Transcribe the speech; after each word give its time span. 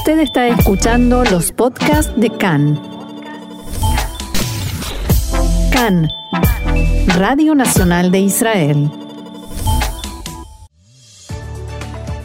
Usted 0.00 0.20
está 0.20 0.48
escuchando 0.48 1.24
los 1.24 1.52
podcasts 1.52 2.10
de 2.16 2.30
CAN. 2.30 2.80
CAN, 5.70 6.08
Radio 7.18 7.54
Nacional 7.54 8.10
de 8.10 8.20
Israel. 8.20 8.90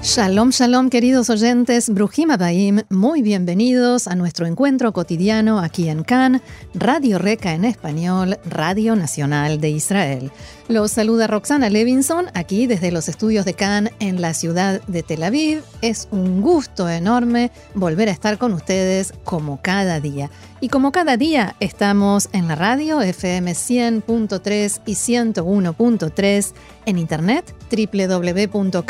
Shalom, 0.01 0.51
shalom, 0.51 0.89
queridos 0.89 1.29
oyentes, 1.29 1.89
Brujim 1.89 2.31
Abaim, 2.31 2.83
muy 2.89 3.21
bienvenidos 3.21 4.07
a 4.07 4.15
nuestro 4.15 4.45
encuentro 4.45 4.93
cotidiano 4.93 5.59
aquí 5.59 5.89
en 5.89 6.03
CAN, 6.03 6.41
Radio 6.73 7.19
Reca 7.19 7.53
en 7.55 7.65
español, 7.65 8.39
Radio 8.45 8.95
Nacional 8.95 9.59
de 9.59 9.71
Israel. 9.71 10.31
Los 10.67 10.93
saluda 10.93 11.27
Roxana 11.27 11.69
Levinson 11.69 12.25
aquí 12.33 12.65
desde 12.65 12.91
los 12.91 13.07
estudios 13.07 13.45
de 13.45 13.53
Cannes 13.53 13.93
en 13.99 14.19
la 14.19 14.33
ciudad 14.33 14.81
de 14.87 15.03
Tel 15.03 15.21
Aviv. 15.21 15.61
Es 15.81 16.07
un 16.09 16.41
gusto 16.41 16.89
enorme 16.89 17.51
volver 17.75 18.09
a 18.09 18.11
estar 18.11 18.39
con 18.39 18.51
ustedes 18.51 19.13
como 19.23 19.61
cada 19.61 19.99
día. 19.99 20.31
Y 20.61 20.69
como 20.69 20.91
cada 20.91 21.17
día 21.17 21.55
estamos 21.59 22.29
en 22.31 22.47
la 22.47 22.55
radio 22.55 22.99
FM 22.99 23.51
100.3 23.51 24.81
y 24.87 24.93
101.3, 24.93 26.53
en 26.87 26.97
internet 26.97 27.53
www.can.org.il, 27.69 28.89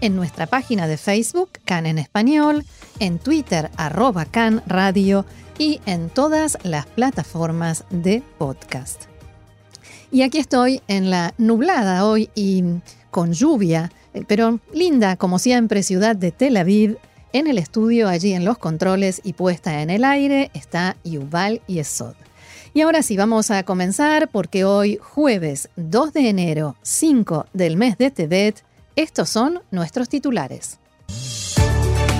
en 0.00 0.16
nuestra 0.16 0.46
página 0.46 0.86
de 0.86 0.96
Facebook 0.96 1.50
Can 1.64 1.86
en 1.86 1.98
español, 1.98 2.64
en 2.98 3.18
Twitter 3.18 3.70
arroba 3.76 4.24
Can 4.24 4.62
Radio 4.66 5.24
y 5.58 5.80
en 5.86 6.08
todas 6.10 6.58
las 6.62 6.86
plataformas 6.86 7.84
de 7.90 8.22
podcast. 8.38 9.04
Y 10.10 10.22
aquí 10.22 10.38
estoy 10.38 10.80
en 10.88 11.10
la 11.10 11.34
nublada 11.36 12.06
hoy 12.06 12.30
y 12.34 12.64
con 13.10 13.32
lluvia, 13.32 13.90
eh, 14.14 14.24
pero 14.26 14.60
linda 14.72 15.16
como 15.16 15.38
siempre 15.38 15.82
ciudad 15.82 16.16
de 16.16 16.32
Tel 16.32 16.56
Aviv. 16.56 16.98
En 17.34 17.46
el 17.46 17.58
estudio, 17.58 18.08
allí 18.08 18.32
en 18.32 18.46
los 18.46 18.56
controles 18.56 19.20
y 19.22 19.34
puesta 19.34 19.82
en 19.82 19.90
el 19.90 20.04
aire, 20.04 20.50
está 20.54 20.96
Yuval 21.04 21.60
y 21.66 21.78
Esod. 21.78 22.14
Y 22.72 22.80
ahora 22.80 23.02
sí, 23.02 23.16
vamos 23.16 23.50
a 23.50 23.62
comenzar 23.64 24.28
porque 24.30 24.64
hoy, 24.64 24.98
jueves 25.02 25.68
2 25.76 26.12
de 26.12 26.28
enero, 26.28 26.76
5 26.82 27.46
del 27.52 27.76
mes 27.76 27.98
de 27.98 28.10
Tebet, 28.10 28.64
estos 28.98 29.28
son 29.28 29.60
nuestros 29.70 30.08
titulares. 30.08 30.80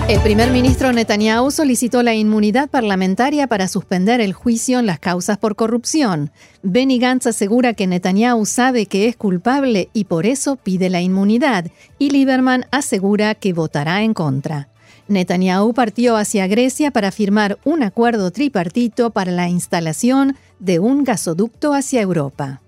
El 0.09 0.21
primer 0.21 0.53
ministro 0.53 0.93
Netanyahu 0.93 1.51
solicitó 1.51 2.05
la 2.05 2.15
inmunidad 2.15 2.71
parlamentaria 2.71 3.47
para 3.49 3.67
suspender 3.67 4.21
el 4.21 4.33
juicio 4.33 4.79
en 4.79 4.87
las 4.87 5.01
causas 5.01 5.39
por 5.39 5.57
corrupción. 5.57 6.31
Benny 6.63 6.99
Gantz 7.01 7.27
asegura 7.27 7.75
que 7.75 7.89
Netanyahu 7.89 8.47
sabe 8.47 8.87
que 8.87 9.09
es 9.09 9.17
culpable 9.17 9.91
y 9.93 10.05
por 10.05 10.25
eso 10.25 10.55
pide 10.55 10.89
la 10.89 11.03
inmunidad, 11.03 11.67
y 11.99 12.11
Lieberman 12.11 12.65
asegura 12.71 13.35
que 13.35 13.53
votará 13.53 14.03
en 14.03 14.15
contra. 14.15 14.69
Netanyahu 15.09 15.75
partió 15.75 16.17
hacia 16.17 16.47
Grecia 16.47 16.93
para 16.93 17.11
firmar 17.11 17.59
un 17.65 17.83
acuerdo 17.83 18.31
tripartito 18.31 19.11
para 19.11 19.33
la 19.33 19.49
instalación 19.49 20.37
de 20.61 20.79
un 20.79 21.03
gasoducto 21.03 21.75
hacia 21.75 22.01
Europa. 22.01 22.63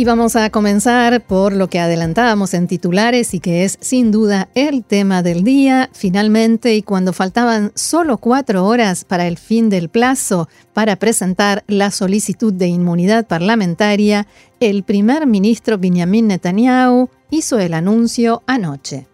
Y 0.00 0.04
vamos 0.06 0.34
a 0.34 0.48
comenzar 0.48 1.26
por 1.26 1.52
lo 1.52 1.68
que 1.68 1.78
adelantábamos 1.78 2.54
en 2.54 2.66
titulares 2.66 3.34
y 3.34 3.40
que 3.40 3.66
es 3.66 3.76
sin 3.82 4.10
duda 4.10 4.48
el 4.54 4.82
tema 4.82 5.22
del 5.22 5.44
día. 5.44 5.90
Finalmente, 5.92 6.74
y 6.74 6.80
cuando 6.80 7.12
faltaban 7.12 7.70
solo 7.74 8.16
cuatro 8.16 8.64
horas 8.64 9.04
para 9.04 9.26
el 9.26 9.36
fin 9.36 9.68
del 9.68 9.90
plazo 9.90 10.48
para 10.72 10.96
presentar 10.96 11.64
la 11.66 11.90
solicitud 11.90 12.50
de 12.50 12.68
inmunidad 12.68 13.26
parlamentaria, 13.26 14.26
el 14.58 14.84
primer 14.84 15.26
ministro 15.26 15.76
Benjamin 15.76 16.28
Netanyahu 16.28 17.10
hizo 17.28 17.58
el 17.58 17.74
anuncio 17.74 18.42
anoche. 18.46 19.06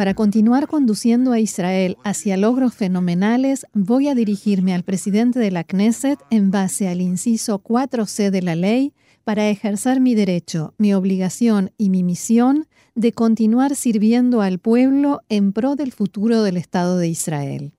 Para 0.00 0.14
continuar 0.14 0.66
conduciendo 0.66 1.32
a 1.32 1.40
Israel 1.40 1.98
hacia 2.04 2.38
logros 2.38 2.72
fenomenales, 2.72 3.66
voy 3.74 4.08
a 4.08 4.14
dirigirme 4.14 4.72
al 4.72 4.82
presidente 4.82 5.38
de 5.38 5.50
la 5.50 5.62
Knesset 5.62 6.18
en 6.30 6.50
base 6.50 6.88
al 6.88 7.02
inciso 7.02 7.62
4c 7.62 8.30
de 8.30 8.40
la 8.40 8.56
ley 8.56 8.94
para 9.24 9.50
ejercer 9.50 10.00
mi 10.00 10.14
derecho, 10.14 10.72
mi 10.78 10.94
obligación 10.94 11.72
y 11.76 11.90
mi 11.90 12.02
misión 12.02 12.66
de 12.94 13.12
continuar 13.12 13.76
sirviendo 13.76 14.40
al 14.40 14.58
pueblo 14.58 15.20
en 15.28 15.52
pro 15.52 15.76
del 15.76 15.92
futuro 15.92 16.42
del 16.44 16.56
Estado 16.56 16.96
de 16.96 17.08
Israel. 17.08 17.74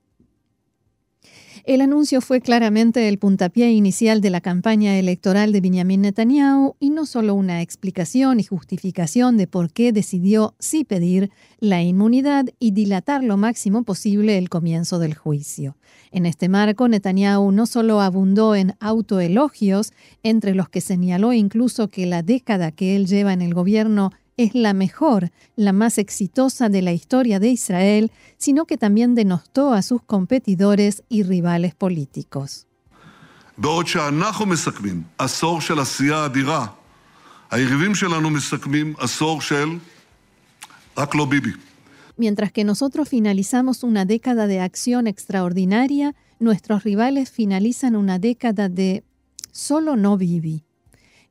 El 1.64 1.80
anuncio 1.80 2.20
fue 2.20 2.40
claramente 2.40 3.08
el 3.08 3.18
puntapié 3.18 3.70
inicial 3.70 4.20
de 4.20 4.30
la 4.30 4.40
campaña 4.40 4.98
electoral 4.98 5.52
de 5.52 5.60
Benjamin 5.60 6.00
Netanyahu 6.00 6.74
y 6.80 6.90
no 6.90 7.06
solo 7.06 7.34
una 7.34 7.62
explicación 7.62 8.40
y 8.40 8.42
justificación 8.42 9.36
de 9.36 9.46
por 9.46 9.72
qué 9.72 9.92
decidió 9.92 10.56
sí 10.58 10.82
pedir 10.82 11.30
la 11.60 11.80
inmunidad 11.80 12.46
y 12.58 12.72
dilatar 12.72 13.22
lo 13.22 13.36
máximo 13.36 13.84
posible 13.84 14.38
el 14.38 14.48
comienzo 14.48 14.98
del 14.98 15.14
juicio. 15.14 15.76
En 16.10 16.26
este 16.26 16.48
marco, 16.48 16.88
Netanyahu 16.88 17.52
no 17.52 17.66
solo 17.66 18.00
abundó 18.00 18.56
en 18.56 18.74
autoelogios, 18.80 19.92
entre 20.24 20.56
los 20.56 20.68
que 20.68 20.80
señaló 20.80 21.32
incluso 21.32 21.86
que 21.86 22.06
la 22.06 22.24
década 22.24 22.72
que 22.72 22.96
él 22.96 23.06
lleva 23.06 23.32
en 23.32 23.40
el 23.40 23.54
gobierno 23.54 24.10
es 24.36 24.54
la 24.54 24.72
mejor, 24.72 25.30
la 25.56 25.72
más 25.72 25.98
exitosa 25.98 26.68
de 26.68 26.82
la 26.82 26.92
historia 26.92 27.38
de 27.38 27.48
Israel, 27.48 28.10
sino 28.38 28.64
que 28.64 28.76
también 28.76 29.14
denostó 29.14 29.72
a 29.72 29.82
sus 29.82 30.02
competidores 30.02 31.02
y 31.08 31.22
rivales 31.22 31.74
políticos. 31.74 32.66
Mientras 42.16 42.52
que 42.52 42.64
nosotros 42.64 43.08
finalizamos 43.08 43.82
una 43.82 44.04
década 44.04 44.46
de 44.46 44.60
acción 44.60 45.06
extraordinaria, 45.06 46.14
nuestros 46.38 46.82
rivales 46.82 47.30
finalizan 47.30 47.96
una 47.96 48.18
década 48.18 48.68
de 48.68 49.04
solo 49.50 49.96
no 49.96 50.16
Bibi. 50.16 50.64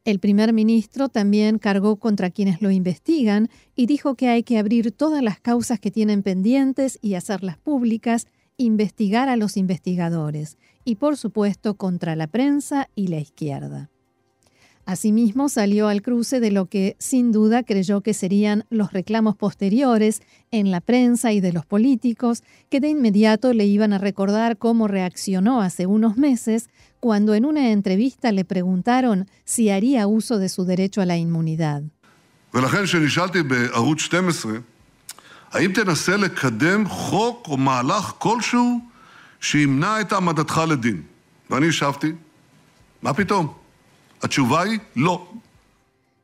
El 0.03 0.19
primer 0.19 0.51
ministro 0.51 1.09
también 1.09 1.59
cargó 1.59 1.97
contra 1.97 2.31
quienes 2.31 2.59
lo 2.59 2.71
investigan 2.71 3.49
y 3.75 3.85
dijo 3.85 4.15
que 4.15 4.29
hay 4.29 4.41
que 4.41 4.57
abrir 4.57 4.91
todas 4.91 5.21
las 5.21 5.39
causas 5.39 5.79
que 5.79 5.91
tienen 5.91 6.23
pendientes 6.23 6.97
y 7.03 7.13
hacerlas 7.13 7.57
públicas, 7.57 8.25
investigar 8.57 9.29
a 9.29 9.35
los 9.35 9.57
investigadores 9.57 10.57
y 10.85 10.95
por 10.95 11.17
supuesto 11.17 11.75
contra 11.75 12.15
la 12.15 12.25
prensa 12.25 12.89
y 12.95 13.07
la 13.07 13.19
izquierda. 13.19 13.91
Asimismo, 14.85 15.47
salió 15.47 15.87
al 15.87 16.01
cruce 16.01 16.39
de 16.39 16.49
lo 16.49 16.65
que 16.65 16.95
sin 16.97 17.31
duda 17.31 17.61
creyó 17.61 18.01
que 18.01 18.15
serían 18.15 18.65
los 18.71 18.93
reclamos 18.93 19.35
posteriores 19.35 20.21
en 20.49 20.71
la 20.71 20.81
prensa 20.81 21.31
y 21.31 21.39
de 21.39 21.53
los 21.53 21.67
políticos, 21.67 22.43
que 22.69 22.79
de 22.79 22.89
inmediato 22.89 23.53
le 23.53 23.67
iban 23.67 23.93
a 23.93 23.99
recordar 23.99 24.57
cómo 24.57 24.87
reaccionó 24.87 25.61
hace 25.61 25.85
unos 25.85 26.17
meses 26.17 26.69
cuando 27.01 27.33
en 27.33 27.45
una 27.45 27.71
entrevista 27.71 28.31
le 28.31 28.45
preguntaron 28.45 29.27
si 29.43 29.71
haría 29.71 30.05
uso 30.05 30.37
de 30.37 30.49
su 30.49 30.65
derecho 30.65 31.01
a 31.01 31.05
la 31.07 31.17
inmunidad. 31.17 31.81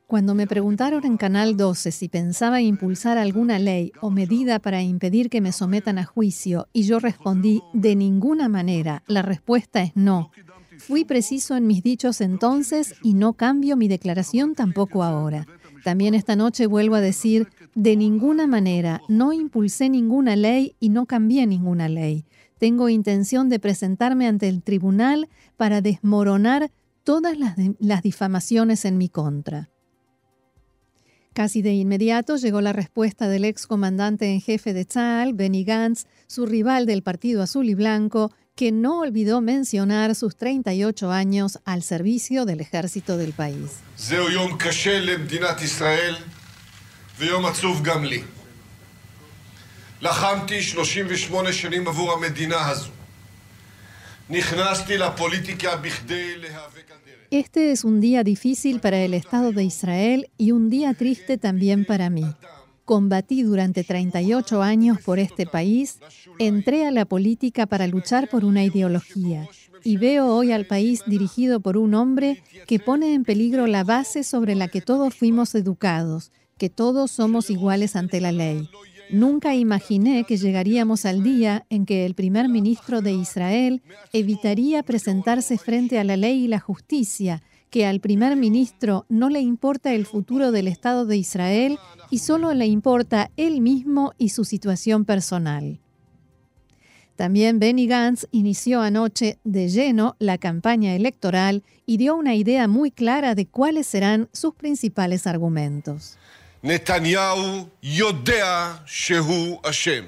Cuando 0.06 0.34
me 0.34 0.46
preguntaron 0.46 1.04
en 1.04 1.18
Canal 1.18 1.56
12 1.56 1.92
si 1.92 2.08
pensaba 2.08 2.62
impulsar 2.62 3.18
alguna 3.18 3.58
ley 3.58 3.92
o 4.00 4.10
medida 4.10 4.58
para 4.58 4.80
impedir 4.80 5.28
que 5.28 5.42
me 5.42 5.52
sometan 5.52 5.98
a 5.98 6.04
juicio 6.04 6.68
y 6.72 6.84
yo 6.84 6.98
respondí 6.98 7.62
de 7.74 7.94
ninguna 7.94 8.48
manera, 8.48 9.02
la 9.06 9.20
respuesta 9.20 9.82
es 9.82 9.92
no. 9.96 10.30
Fui 10.78 11.04
preciso 11.04 11.56
en 11.56 11.66
mis 11.66 11.82
dichos 11.82 12.20
entonces 12.20 12.94
y 13.02 13.14
no 13.14 13.34
cambio 13.34 13.76
mi 13.76 13.88
declaración 13.88 14.54
tampoco 14.54 15.02
ahora. 15.02 15.46
También 15.84 16.14
esta 16.14 16.36
noche 16.36 16.66
vuelvo 16.66 16.94
a 16.94 17.00
decir, 17.00 17.48
de 17.74 17.96
ninguna 17.96 18.46
manera, 18.46 19.02
no 19.08 19.32
impulsé 19.32 19.88
ninguna 19.88 20.36
ley 20.36 20.74
y 20.80 20.88
no 20.88 21.06
cambié 21.06 21.46
ninguna 21.46 21.88
ley. 21.88 22.24
Tengo 22.58 22.88
intención 22.88 23.48
de 23.48 23.60
presentarme 23.60 24.26
ante 24.26 24.48
el 24.48 24.62
tribunal 24.62 25.28
para 25.56 25.80
desmoronar 25.80 26.70
todas 27.04 27.36
las, 27.38 28.02
difamaciones 28.02 28.84
en 28.84 28.98
mi 28.98 29.08
contra. 29.08 29.70
Casi 31.32 31.62
de 31.62 31.72
inmediato 31.72 32.36
llegó 32.36 32.60
la 32.60 32.72
respuesta 32.72 33.28
del 33.28 33.44
ex 33.44 33.66
comandante 33.66 34.32
en 34.32 34.40
jefe 34.40 34.74
de 34.74 34.84
Tzal, 34.84 35.34
Benny 35.34 35.64
Gantz, 35.64 36.06
su 36.26 36.46
rival 36.46 36.84
del 36.84 37.02
Partido 37.02 37.42
Azul 37.42 37.68
y 37.68 37.74
Blanco, 37.74 38.32
que 38.57 38.71
no 38.71 38.99
olvidó 38.99 39.41
mencionar 39.41 40.13
sus 40.15 40.35
38 40.35 41.11
años 41.11 41.59
al 41.65 41.81
servicio 41.83 42.45
del 42.45 42.59
ejército 42.59 43.17
del 43.17 43.33
país. 43.33 43.81
ויום 47.19 47.45
עצוב 47.45 47.83
גם 47.83 48.03
לי. 48.03 48.23
לחמתי 50.01 50.61
38 50.61 51.53
שנים 51.53 51.87
עבור 51.87 52.13
המדינה 52.13 52.69
הזו. 52.69 52.89
נכנסתי 54.29 54.97
לפוליטיקה 54.97 55.75
בכדי 55.75 56.37
להיאבק 56.37 56.91
על 56.91 56.97
דרך. 57.05 57.13
Este 57.31 57.71
es 57.71 57.83
un 57.83 57.99
día 57.99 58.23
difícil 58.23 58.79
para 58.79 58.97
el 58.97 59.13
Estado 59.13 59.51
de 59.51 59.63
Israel 59.63 60.29
y 60.37 60.51
un 60.51 60.69
día 60.69 60.93
triste 60.93 61.37
también 61.37 61.85
para 61.85 62.09
mí. 62.09 62.25
Combatí 62.88 63.42
durante 63.42 63.84
38 63.84 64.62
años 64.62 64.96
por 65.04 65.18
este 65.18 65.44
país, 65.44 65.98
entré 66.38 66.86
a 66.86 66.90
la 66.90 67.04
política 67.04 67.66
para 67.66 67.86
luchar 67.86 68.30
por 68.30 68.46
una 68.46 68.64
ideología 68.64 69.46
y 69.84 69.98
veo 69.98 70.34
hoy 70.34 70.52
al 70.52 70.64
país 70.64 71.02
dirigido 71.06 71.60
por 71.60 71.76
un 71.76 71.92
hombre 71.92 72.42
que 72.66 72.78
pone 72.78 73.12
en 73.12 73.24
peligro 73.24 73.66
la 73.66 73.84
base 73.84 74.24
sobre 74.24 74.54
la 74.54 74.68
que 74.68 74.80
todos 74.80 75.14
fuimos 75.14 75.54
educados, 75.54 76.32
que 76.56 76.70
todos 76.70 77.10
somos 77.10 77.50
iguales 77.50 77.94
ante 77.94 78.22
la 78.22 78.32
ley. 78.32 78.70
Nunca 79.10 79.54
imaginé 79.54 80.24
que 80.24 80.38
llegaríamos 80.38 81.04
al 81.04 81.22
día 81.22 81.66
en 81.68 81.84
que 81.84 82.06
el 82.06 82.14
primer 82.14 82.48
ministro 82.48 83.02
de 83.02 83.12
Israel 83.12 83.82
evitaría 84.14 84.82
presentarse 84.82 85.58
frente 85.58 85.98
a 85.98 86.04
la 86.04 86.16
ley 86.16 86.44
y 86.44 86.48
la 86.48 86.58
justicia, 86.58 87.42
que 87.69 87.85
al 87.85 87.99
primer 87.99 88.35
ministro 88.35 89.05
no 89.09 89.29
le 89.29 89.39
importa 89.39 89.93
el 89.93 90.05
futuro 90.05 90.51
del 90.51 90.67
Estado 90.67 91.05
de 91.05 91.17
Israel 91.17 91.79
y 92.11 92.19
solo 92.19 92.53
le 92.53 92.67
importa 92.67 93.31
él 93.35 93.61
mismo 93.61 94.13
y 94.17 94.29
su 94.29 94.45
situación 94.45 95.05
personal. 95.05 95.79
También 97.15 97.59
Benny 97.59 97.87
Gantz 97.87 98.27
inició 98.31 98.81
anoche 98.81 99.37
de 99.43 99.69
lleno 99.69 100.15
la 100.19 100.37
campaña 100.37 100.95
electoral 100.95 101.63
y 101.85 101.97
dio 101.97 102.15
una 102.15 102.35
idea 102.35 102.67
muy 102.67 102.91
clara 102.91 103.35
de 103.35 103.45
cuáles 103.45 103.87
serán 103.87 104.29
sus 104.33 104.53
principales 104.55 105.27
argumentos. 105.27 106.17
נתניהו 106.63 107.67
יודע 107.83 108.73
שהוא 108.85 109.59
אשם. 109.63 110.03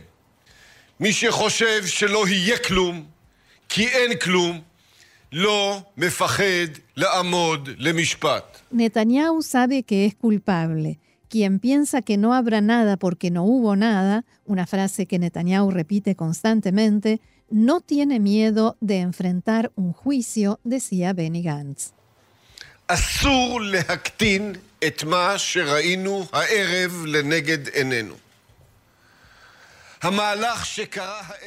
מי 1.00 1.14
שחושב 1.14 1.86
שלא 1.86 2.28
יהיה 2.28 2.58
כלום, 2.58 3.06
כי 3.70 3.88
אין 3.88 4.18
כלום, 4.20 4.62
Netanyahu 8.73 9.43
sabe 9.43 9.85
que 9.85 10.05
es 10.05 10.17
culpable. 10.17 10.99
Quien 11.29 11.61
piensa 11.61 12.03
que 12.03 12.17
no 12.17 12.35
habrá 12.35 12.61
nada 12.61 12.97
porque 12.97 13.31
no 13.31 13.45
hubo 13.45 13.77
nada, 13.77 14.25
una 14.45 14.67
frase 14.67 15.07
que 15.07 15.21
Netanyahu 15.21 15.71
repite 15.71 16.17
constantemente, 16.17 17.21
no 17.49 17.81
tiene 17.81 18.19
miedo 18.19 18.77
de 18.81 18.99
enfrentar 18.99 19.71
un 19.77 19.93
juicio, 19.93 20.59
decía 20.65 21.13
Benny 21.13 21.43
Gantz. 21.43 21.93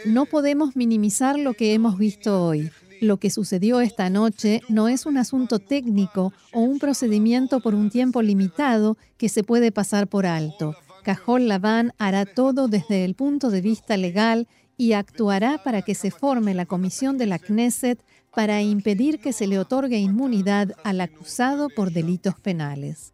No 0.05 0.25
podemos 0.25 0.75
minimizar 0.75 1.37
lo 1.39 1.53
que 1.53 1.73
hemos 1.73 1.97
visto 1.97 2.45
hoy. 2.45 2.71
Lo 3.03 3.17
que 3.17 3.29
sucedió 3.29 3.81
esta 3.81 4.09
noche 4.09 4.61
no 4.69 4.87
es 4.87 5.05
un 5.05 5.17
asunto 5.17 5.59
técnico 5.59 6.31
o 6.53 6.61
un 6.61 6.79
procedimiento 6.79 7.59
por 7.59 7.75
un 7.75 7.89
tiempo 7.89 8.21
limitado 8.21 8.97
que 9.17 9.27
se 9.27 9.43
puede 9.43 9.73
pasar 9.73 10.07
por 10.07 10.25
alto. 10.25 10.77
Cajol 11.03 11.49
Laván 11.49 11.91
hará 11.97 12.25
todo 12.25 12.69
desde 12.69 13.03
el 13.03 13.13
punto 13.13 13.49
de 13.49 13.59
vista 13.59 13.97
legal 13.97 14.47
y 14.77 14.93
actuará 14.93 15.61
para 15.65 15.81
que 15.81 15.95
se 15.95 16.11
forme 16.11 16.53
la 16.53 16.65
comisión 16.65 17.17
de 17.17 17.25
la 17.25 17.39
Knesset 17.39 18.01
para 18.33 18.61
impedir 18.61 19.19
que 19.19 19.33
se 19.33 19.47
le 19.47 19.59
otorgue 19.59 19.97
inmunidad 19.97 20.71
al 20.85 21.01
acusado 21.01 21.67
por 21.67 21.91
delitos 21.91 22.39
penales. 22.39 23.12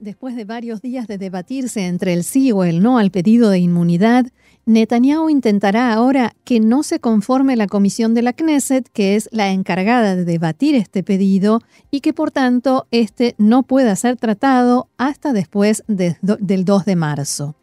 Después 0.00 0.34
de 0.34 0.46
varios 0.46 0.80
días 0.80 1.06
de 1.08 1.18
debatirse 1.18 1.86
entre 1.86 2.14
el 2.14 2.24
sí 2.24 2.52
o 2.52 2.64
el 2.64 2.82
no 2.82 2.96
al 2.96 3.10
pedido 3.10 3.50
de 3.50 3.58
inmunidad, 3.58 4.24
Netanyahu 4.64 5.28
intentará 5.28 5.92
ahora 5.92 6.32
que 6.44 6.58
no 6.58 6.82
se 6.82 7.00
conforme 7.00 7.54
la 7.54 7.66
comisión 7.66 8.14
de 8.14 8.22
la 8.22 8.32
Knesset, 8.32 8.88
que 8.94 9.14
es 9.14 9.28
la 9.30 9.50
encargada 9.50 10.16
de 10.16 10.24
debatir 10.24 10.74
este 10.74 11.02
pedido, 11.02 11.60
y 11.90 12.00
que 12.00 12.14
por 12.14 12.30
tanto 12.30 12.86
este 12.90 13.34
no 13.36 13.62
pueda 13.62 13.94
ser 13.94 14.16
tratado 14.16 14.88
hasta 14.96 15.34
después 15.34 15.84
de- 15.86 16.16
del 16.22 16.64
2 16.64 16.86
de 16.86 16.96
marzo. 16.96 17.56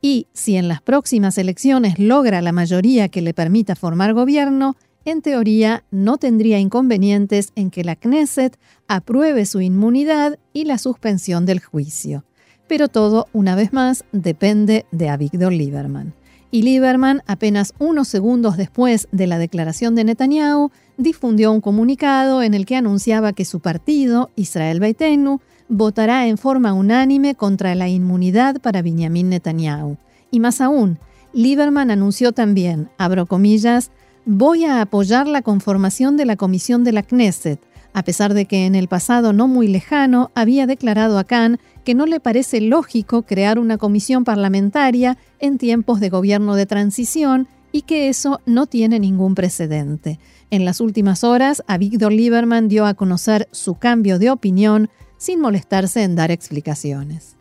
Y 0.00 0.28
si 0.32 0.56
en 0.56 0.68
las 0.68 0.80
próximas 0.80 1.36
elecciones 1.36 1.98
logra 1.98 2.40
la 2.40 2.52
mayoría 2.52 3.10
que 3.10 3.20
le 3.20 3.34
permita 3.34 3.76
formar 3.76 4.14
gobierno, 4.14 4.76
en 5.04 5.22
teoría 5.22 5.84
no 5.90 6.18
tendría 6.18 6.58
inconvenientes 6.58 7.52
en 7.56 7.70
que 7.70 7.84
la 7.84 7.96
Knesset 7.96 8.58
apruebe 8.88 9.46
su 9.46 9.60
inmunidad 9.60 10.38
y 10.52 10.64
la 10.64 10.78
suspensión 10.78 11.46
del 11.46 11.60
juicio. 11.60 12.24
Pero 12.68 12.88
todo, 12.88 13.26
una 13.32 13.54
vez 13.54 13.72
más, 13.72 14.04
depende 14.12 14.86
de 14.92 15.08
Avigdor 15.08 15.52
Lieberman. 15.52 16.14
Y 16.50 16.62
Lieberman, 16.62 17.22
apenas 17.26 17.74
unos 17.78 18.08
segundos 18.08 18.56
después 18.56 19.08
de 19.10 19.26
la 19.26 19.38
declaración 19.38 19.94
de 19.94 20.04
Netanyahu, 20.04 20.70
difundió 20.98 21.50
un 21.50 21.62
comunicado 21.62 22.42
en 22.42 22.52
el 22.52 22.66
que 22.66 22.76
anunciaba 22.76 23.32
que 23.32 23.46
su 23.46 23.60
partido, 23.60 24.30
Israel 24.36 24.78
Beitenu, 24.78 25.40
votará 25.68 26.26
en 26.26 26.36
forma 26.36 26.74
unánime 26.74 27.34
contra 27.34 27.74
la 27.74 27.88
inmunidad 27.88 28.60
para 28.60 28.82
Benjamin 28.82 29.30
Netanyahu. 29.30 29.96
Y 30.30 30.40
más 30.40 30.60
aún, 30.60 30.98
Lieberman 31.32 31.90
anunció 31.90 32.32
también, 32.32 32.90
abro 32.98 33.24
comillas, 33.24 33.90
voy 34.24 34.64
a 34.64 34.80
apoyar 34.80 35.26
la 35.26 35.42
conformación 35.42 36.16
de 36.16 36.26
la 36.26 36.36
comisión 36.36 36.84
de 36.84 36.92
la 36.92 37.02
Knesset, 37.02 37.60
a 37.92 38.04
pesar 38.04 38.34
de 38.34 38.46
que 38.46 38.66
en 38.66 38.74
el 38.74 38.88
pasado 38.88 39.32
no 39.32 39.48
muy 39.48 39.68
lejano 39.68 40.30
había 40.34 40.66
declarado 40.66 41.18
a 41.18 41.24
Khan 41.24 41.58
que 41.84 41.94
no 41.94 42.06
le 42.06 42.20
parece 42.20 42.60
lógico 42.60 43.22
crear 43.22 43.58
una 43.58 43.76
comisión 43.76 44.24
parlamentaria 44.24 45.18
en 45.40 45.58
tiempos 45.58 46.00
de 46.00 46.08
gobierno 46.08 46.54
de 46.54 46.66
transición 46.66 47.48
y 47.72 47.82
que 47.82 48.08
eso 48.08 48.40
no 48.46 48.66
tiene 48.66 49.00
ningún 49.00 49.34
precedente. 49.34 50.18
En 50.50 50.64
las 50.64 50.80
últimas 50.80 51.24
horas, 51.24 51.62
Avigdor 51.66 52.12
Lieberman 52.12 52.68
dio 52.68 52.86
a 52.86 52.94
conocer 52.94 53.48
su 53.50 53.74
cambio 53.74 54.18
de 54.18 54.30
opinión 54.30 54.90
sin 55.16 55.40
molestarse 55.40 56.02
en 56.02 56.14
dar 56.14 56.30
explicaciones. 56.30 57.36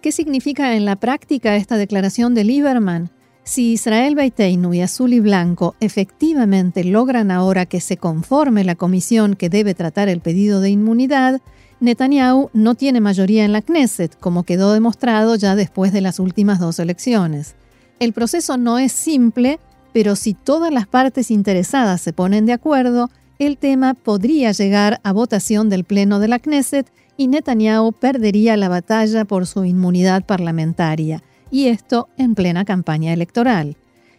¿Qué 0.00 0.12
significa 0.12 0.76
en 0.76 0.84
la 0.84 0.96
práctica 0.96 1.56
esta 1.56 1.76
declaración 1.76 2.34
de 2.34 2.44
Lieberman? 2.44 3.10
Si 3.48 3.72
Israel 3.72 4.14
Beiteinu 4.14 4.74
y 4.74 4.82
Azul 4.82 5.14
y 5.14 5.20
Blanco 5.20 5.74
efectivamente 5.80 6.84
logran 6.84 7.30
ahora 7.30 7.64
que 7.64 7.80
se 7.80 7.96
conforme 7.96 8.62
la 8.62 8.74
comisión 8.74 9.36
que 9.36 9.48
debe 9.48 9.72
tratar 9.74 10.10
el 10.10 10.20
pedido 10.20 10.60
de 10.60 10.68
inmunidad, 10.68 11.40
Netanyahu 11.80 12.50
no 12.52 12.74
tiene 12.74 13.00
mayoría 13.00 13.46
en 13.46 13.52
la 13.52 13.62
Knesset, 13.62 14.18
como 14.20 14.42
quedó 14.42 14.74
demostrado 14.74 15.34
ya 15.34 15.56
después 15.56 15.94
de 15.94 16.02
las 16.02 16.18
últimas 16.18 16.60
dos 16.60 16.78
elecciones. 16.78 17.54
El 18.00 18.12
proceso 18.12 18.58
no 18.58 18.78
es 18.78 18.92
simple, 18.92 19.58
pero 19.94 20.14
si 20.14 20.34
todas 20.34 20.70
las 20.70 20.86
partes 20.86 21.30
interesadas 21.30 22.02
se 22.02 22.12
ponen 22.12 22.44
de 22.44 22.52
acuerdo, 22.52 23.08
el 23.38 23.56
tema 23.56 23.94
podría 23.94 24.52
llegar 24.52 25.00
a 25.04 25.12
votación 25.12 25.70
del 25.70 25.84
Pleno 25.84 26.18
de 26.18 26.28
la 26.28 26.38
Knesset 26.38 26.92
y 27.16 27.28
Netanyahu 27.28 27.92
perdería 27.92 28.58
la 28.58 28.68
batalla 28.68 29.24
por 29.24 29.46
su 29.46 29.64
inmunidad 29.64 30.26
parlamentaria, 30.26 31.22
y 31.50 31.66
esto 31.66 32.08
en 32.16 32.34
plena 32.34 32.64
campaña 32.64 33.12
electoral. 33.12 33.76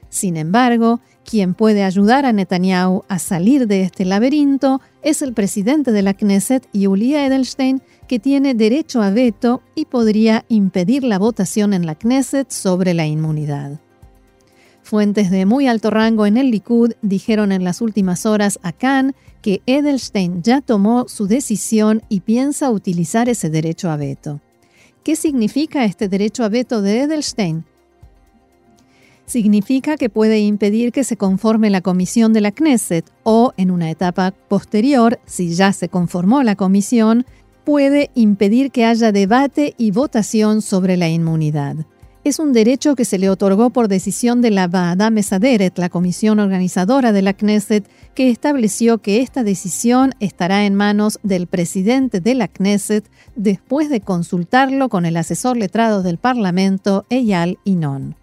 Sin 0.09 0.37
embargo, 0.37 1.01
quien 1.23 1.53
puede 1.53 1.83
ayudar 1.83 2.25
a 2.25 2.33
Netanyahu 2.33 3.03
a 3.07 3.19
salir 3.19 3.67
de 3.67 3.83
este 3.83 4.05
laberinto 4.05 4.81
es 5.03 5.21
el 5.21 5.33
presidente 5.33 5.91
de 5.91 6.01
la 6.01 6.15
Knesset, 6.15 6.67
Yuli 6.73 7.13
Edelstein, 7.13 7.83
que 8.07 8.17
tiene 8.17 8.55
derecho 8.55 9.03
a 9.03 9.11
veto 9.11 9.61
y 9.75 9.85
podría 9.85 10.45
impedir 10.49 11.03
la 11.03 11.19
votación 11.19 11.73
en 11.73 11.85
la 11.85 11.93
Knesset 11.93 12.49
sobre 12.49 12.95
la 12.95 13.05
inmunidad. 13.05 13.79
Fuentes 14.81 15.29
de 15.29 15.45
muy 15.45 15.67
alto 15.67 15.91
rango 15.91 16.25
en 16.25 16.37
el 16.37 16.49
Likud 16.49 16.93
dijeron 17.03 17.51
en 17.51 17.63
las 17.63 17.79
últimas 17.79 18.25
horas 18.25 18.57
a 18.63 18.71
Khan 18.71 19.13
que 19.43 19.61
Edelstein 19.67 20.41
ya 20.41 20.61
tomó 20.61 21.07
su 21.07 21.27
decisión 21.27 22.01
y 22.09 22.21
piensa 22.21 22.71
utilizar 22.71 23.29
ese 23.29 23.51
derecho 23.51 23.91
a 23.91 23.97
veto. 23.97 24.41
¿Qué 25.09 25.15
significa 25.15 25.85
este 25.85 26.07
derecho 26.07 26.43
a 26.43 26.49
veto 26.49 26.83
de 26.83 27.01
Edelstein? 27.01 27.65
Significa 29.25 29.97
que 29.97 30.07
puede 30.07 30.37
impedir 30.37 30.91
que 30.91 31.03
se 31.03 31.17
conforme 31.17 31.71
la 31.71 31.81
comisión 31.81 32.31
de 32.31 32.41
la 32.41 32.51
Knesset 32.51 33.09
o, 33.23 33.51
en 33.57 33.71
una 33.71 33.89
etapa 33.89 34.29
posterior, 34.29 35.19
si 35.25 35.55
ya 35.55 35.73
se 35.73 35.89
conformó 35.89 36.43
la 36.43 36.55
comisión, 36.55 37.25
puede 37.63 38.11
impedir 38.13 38.69
que 38.69 38.85
haya 38.85 39.11
debate 39.11 39.73
y 39.79 39.89
votación 39.89 40.61
sobre 40.61 40.95
la 40.95 41.09
inmunidad. 41.09 41.77
Es 42.25 42.37
un 42.37 42.51
derecho 42.51 42.95
que 42.95 43.05
se 43.05 43.17
le 43.17 43.29
otorgó 43.29 43.69
por 43.69 43.87
decisión 43.87 44.41
de 44.41 44.51
la 44.51 44.67
Baada 44.67 45.09
Mesaderet, 45.09 45.77
la 45.77 45.87
comisión 45.87 46.39
organizadora 46.39 47.13
de 47.13 47.21
la 47.21 47.33
Knesset, 47.33 47.89
que 48.13 48.29
estableció 48.29 48.97
que 48.97 49.21
esta 49.21 49.43
decisión 49.43 50.13
estará 50.19 50.65
en 50.65 50.75
manos 50.75 51.19
del 51.23 51.47
presidente 51.47 52.19
de 52.19 52.35
la 52.35 52.49
Knesset 52.49 53.09
después 53.37 53.89
de 53.89 54.01
consultarlo 54.01 54.89
con 54.89 55.05
el 55.05 55.15
asesor 55.15 55.55
letrado 55.55 56.03
del 56.03 56.17
Parlamento, 56.17 57.05
Eyal 57.09 57.57
Inon. 57.63 58.15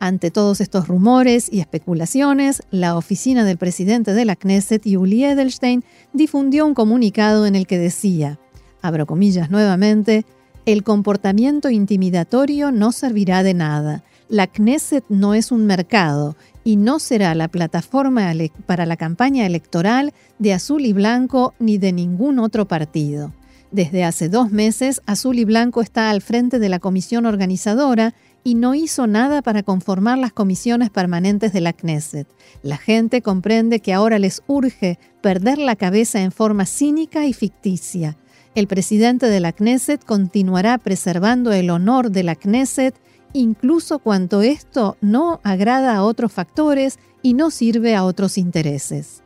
Ante 0.00 0.32
todos 0.32 0.60
estos 0.60 0.88
rumores 0.88 1.48
y 1.50 1.60
especulaciones, 1.60 2.62
la 2.72 2.96
oficina 2.96 3.44
del 3.44 3.58
presidente 3.58 4.12
de 4.12 4.24
la 4.24 4.34
Knesset, 4.34 4.84
Yuli 4.84 5.24
Edelstein, 5.24 5.84
difundió 6.12 6.66
un 6.66 6.74
comunicado 6.74 7.46
en 7.46 7.54
el 7.54 7.68
que 7.68 7.78
decía, 7.78 8.40
abro 8.82 9.06
comillas 9.06 9.50
nuevamente, 9.50 10.26
el 10.66 10.82
comportamiento 10.82 11.70
intimidatorio 11.70 12.72
no 12.72 12.90
servirá 12.90 13.44
de 13.44 13.54
nada. 13.54 14.02
La 14.28 14.48
Knesset 14.48 15.04
no 15.08 15.34
es 15.34 15.52
un 15.52 15.64
mercado 15.64 16.36
y 16.64 16.74
no 16.74 16.98
será 16.98 17.36
la 17.36 17.46
plataforma 17.46 18.32
para 18.66 18.84
la 18.84 18.96
campaña 18.96 19.46
electoral 19.46 20.12
de 20.40 20.52
Azul 20.52 20.84
y 20.84 20.92
Blanco 20.92 21.54
ni 21.60 21.78
de 21.78 21.92
ningún 21.92 22.40
otro 22.40 22.66
partido. 22.66 23.32
Desde 23.70 24.02
hace 24.02 24.28
dos 24.28 24.50
meses, 24.50 25.00
Azul 25.06 25.38
y 25.38 25.44
Blanco 25.44 25.82
está 25.82 26.10
al 26.10 26.20
frente 26.20 26.58
de 26.58 26.68
la 26.68 26.80
comisión 26.80 27.26
organizadora 27.26 28.14
y 28.42 28.56
no 28.56 28.74
hizo 28.74 29.06
nada 29.06 29.42
para 29.42 29.62
conformar 29.62 30.18
las 30.18 30.32
comisiones 30.32 30.90
permanentes 30.90 31.52
de 31.52 31.60
la 31.60 31.72
Knesset. 31.72 32.26
La 32.62 32.76
gente 32.76 33.22
comprende 33.22 33.78
que 33.78 33.92
ahora 33.92 34.18
les 34.18 34.42
urge 34.48 34.98
perder 35.20 35.58
la 35.58 35.76
cabeza 35.76 36.22
en 36.22 36.32
forma 36.32 36.66
cínica 36.66 37.26
y 37.26 37.32
ficticia. 37.32 38.16
El 38.56 38.68
presidente 38.68 39.26
de 39.26 39.38
la 39.38 39.52
Knesset 39.52 40.02
continuará 40.02 40.78
preservando 40.78 41.52
el 41.52 41.68
honor 41.68 42.10
de 42.10 42.22
la 42.22 42.34
Knesset 42.34 42.94
incluso 43.34 43.98
cuando 43.98 44.40
esto 44.40 44.96
no 45.02 45.40
agrada 45.44 45.94
a 45.94 46.02
otros 46.02 46.32
factores 46.32 46.98
y 47.20 47.34
no 47.34 47.50
sirve 47.50 47.94
a 47.94 48.02
otros 48.02 48.38
intereses. 48.38 49.22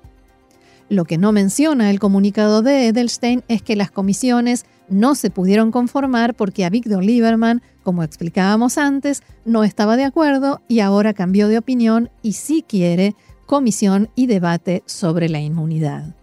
Lo 0.88 1.04
que 1.04 1.16
no 1.16 1.30
menciona 1.30 1.90
el 1.90 2.00
comunicado 2.00 2.62
de 2.62 2.88
Edelstein 2.88 3.44
es 3.46 3.62
que 3.62 3.76
las 3.76 3.92
comisiones 3.92 4.66
no 4.88 5.14
se 5.14 5.30
pudieron 5.30 5.70
conformar 5.70 6.34
porque 6.34 6.64
a 6.64 6.70
Víctor 6.70 7.04
Lieberman, 7.04 7.62
como 7.84 8.02
explicábamos 8.02 8.78
antes, 8.78 9.22
no 9.44 9.62
estaba 9.62 9.96
de 9.96 10.06
acuerdo 10.06 10.60
y 10.66 10.80
ahora 10.80 11.14
cambió 11.14 11.46
de 11.46 11.58
opinión 11.58 12.10
y 12.20 12.32
sí 12.32 12.64
quiere 12.66 13.14
comisión 13.46 14.10
y 14.16 14.26
debate 14.26 14.82
sobre 14.86 15.28
la 15.28 15.38
inmunidad. 15.38 16.16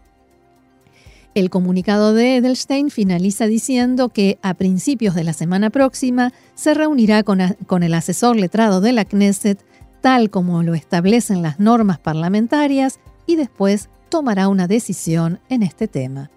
El 1.37 1.51
comunicado 1.51 2.15
de 2.15 2.37
Edelstein 2.37 2.89
finaliza 2.89 3.45
diciendo 3.45 4.09
que 4.09 4.39
a 4.41 4.55
principios 4.55 5.13
de 5.13 5.23
la 5.23 5.33
semana 5.33 5.69
próxima 5.69 6.33
se 6.55 6.73
reunirá 6.73 7.21
con, 7.21 7.39
el 7.83 7.93
asesor 7.93 8.37
letrado 8.37 8.81
de 8.81 8.91
la 8.91 9.05
Knesset, 9.05 9.63
tal 10.01 10.31
como 10.31 10.63
lo 10.63 10.73
establecen 10.73 11.43
las 11.43 11.59
normas 11.59 11.99
parlamentarias, 11.99 12.99
y 13.27 13.35
después 13.35 13.87
tomará 14.09 14.47
una 14.47 14.65
decisión 14.65 15.39
en 15.47 15.61
este 15.61 15.87
tema. 15.87 16.31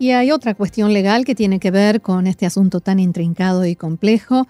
Y 0.00 0.10
hay 0.10 0.32
otra 0.32 0.54
cuestión 0.54 0.92
legal 0.92 1.24
que 1.24 1.36
tiene 1.36 1.60
que 1.60 1.70
ver 1.70 2.00
con 2.00 2.26
este 2.26 2.46
asunto 2.46 2.80
tan 2.80 2.98
intrincado 2.98 3.64
y 3.64 3.76
complejo. 3.76 4.48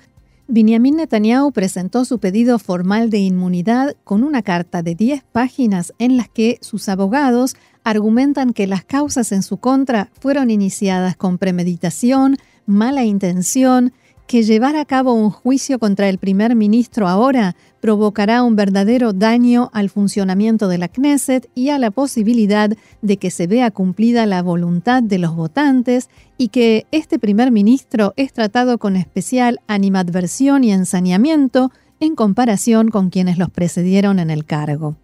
Benjamin 0.51 0.97
Netanyahu 0.97 1.53
presentó 1.53 2.07
su 2.07 2.21
pedido 2.21 2.59
formal 2.59 3.11
de 3.11 3.19
inmunidad 3.19 3.95
con 4.03 4.25
una 4.25 4.41
carta 4.41 4.83
de 4.83 4.95
10 4.95 5.23
páginas 5.31 5.93
en 5.99 6.17
las 6.17 6.31
que 6.31 6.57
sus 6.63 6.89
abogados 6.89 7.55
argumentan 7.85 8.55
que 8.55 8.67
las 8.67 8.83
causas 8.83 9.31
en 9.33 9.43
su 9.43 9.59
contra 9.59 10.09
fueron 10.19 10.51
iniciadas 10.51 11.19
con 11.19 11.37
premeditación, 11.37 12.39
mala 12.65 13.05
intención 13.05 13.93
que 14.27 14.43
llevar 14.43 14.77
a 14.77 14.87
cabo 14.87 15.13
un 15.13 15.29
juicio 15.29 15.79
contra 15.79 16.09
el 16.09 16.17
primer 16.17 16.57
ministro 16.57 17.09
ahora 17.09 17.55
provocará 17.81 18.43
un 18.43 18.57
verdadero 18.57 19.13
daño 19.13 19.71
al 19.73 19.91
funcionamiento 19.91 20.69
de 20.69 20.79
la 20.79 20.89
Knesset 20.89 21.49
y 21.55 21.71
a 21.71 21.79
la 21.79 21.91
posibilidad 21.91 22.71
de 23.03 23.17
que 23.17 23.31
se 23.31 23.47
vea 23.47 23.71
cumplida 23.71 24.27
la 24.27 24.43
voluntad 24.43 25.03
de 25.03 25.19
los 25.19 25.35
votantes 25.35 26.11
y 26.37 26.49
que 26.49 26.87
este 26.91 27.19
primer 27.19 27.51
ministro 27.51 28.15
es 28.17 28.33
tratado 28.33 28.79
con 28.79 28.97
especial 28.97 29.61
animadversión 29.67 30.65
y 30.65 30.73
ensañamiento 30.73 31.71
en 32.01 32.15
comparación 32.15 32.89
con 32.89 33.11
quienes 33.11 33.39
los 33.39 33.51
precedieron 33.51 34.19
en 34.19 34.31
el 34.31 34.45
cargo. 34.45 34.97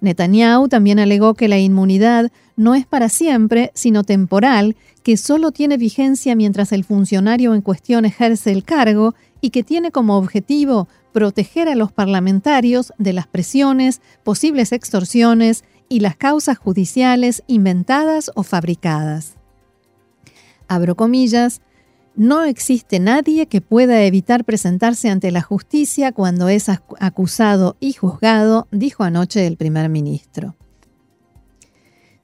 Netanyahu 0.00 0.68
también 0.68 0.98
alegó 0.98 1.34
que 1.34 1.46
la 1.46 1.58
inmunidad 1.58 2.32
no 2.56 2.74
es 2.74 2.86
para 2.86 3.08
siempre, 3.08 3.70
sino 3.74 4.02
temporal, 4.02 4.76
que 5.04 5.16
solo 5.16 5.52
tiene 5.52 5.76
vigencia 5.76 6.34
mientras 6.34 6.72
el 6.72 6.84
funcionario 6.84 7.54
en 7.54 7.62
cuestión 7.62 8.04
ejerce 8.04 8.50
el 8.50 8.64
cargo 8.64 9.14
y 9.40 9.50
que 9.50 9.62
tiene 9.62 9.92
como 9.92 10.16
objetivo 10.16 10.88
proteger 11.12 11.68
a 11.68 11.74
los 11.74 11.92
parlamentarios 11.92 12.92
de 12.98 13.12
las 13.12 13.26
presiones, 13.26 14.00
posibles 14.24 14.72
extorsiones 14.72 15.64
y 15.88 16.00
las 16.00 16.16
causas 16.16 16.58
judiciales 16.58 17.42
inventadas 17.46 18.30
o 18.34 18.42
fabricadas. 18.42 19.34
Abro 20.68 20.96
comillas, 20.96 21.60
no 22.14 22.44
existe 22.44 22.98
nadie 22.98 23.46
que 23.46 23.60
pueda 23.60 24.02
evitar 24.04 24.44
presentarse 24.44 25.08
ante 25.08 25.30
la 25.30 25.42
justicia 25.42 26.12
cuando 26.12 26.48
es 26.48 26.68
acusado 26.68 27.76
y 27.80 27.92
juzgado, 27.94 28.68
dijo 28.70 29.02
anoche 29.02 29.46
el 29.46 29.56
primer 29.56 29.88
ministro. 29.88 30.54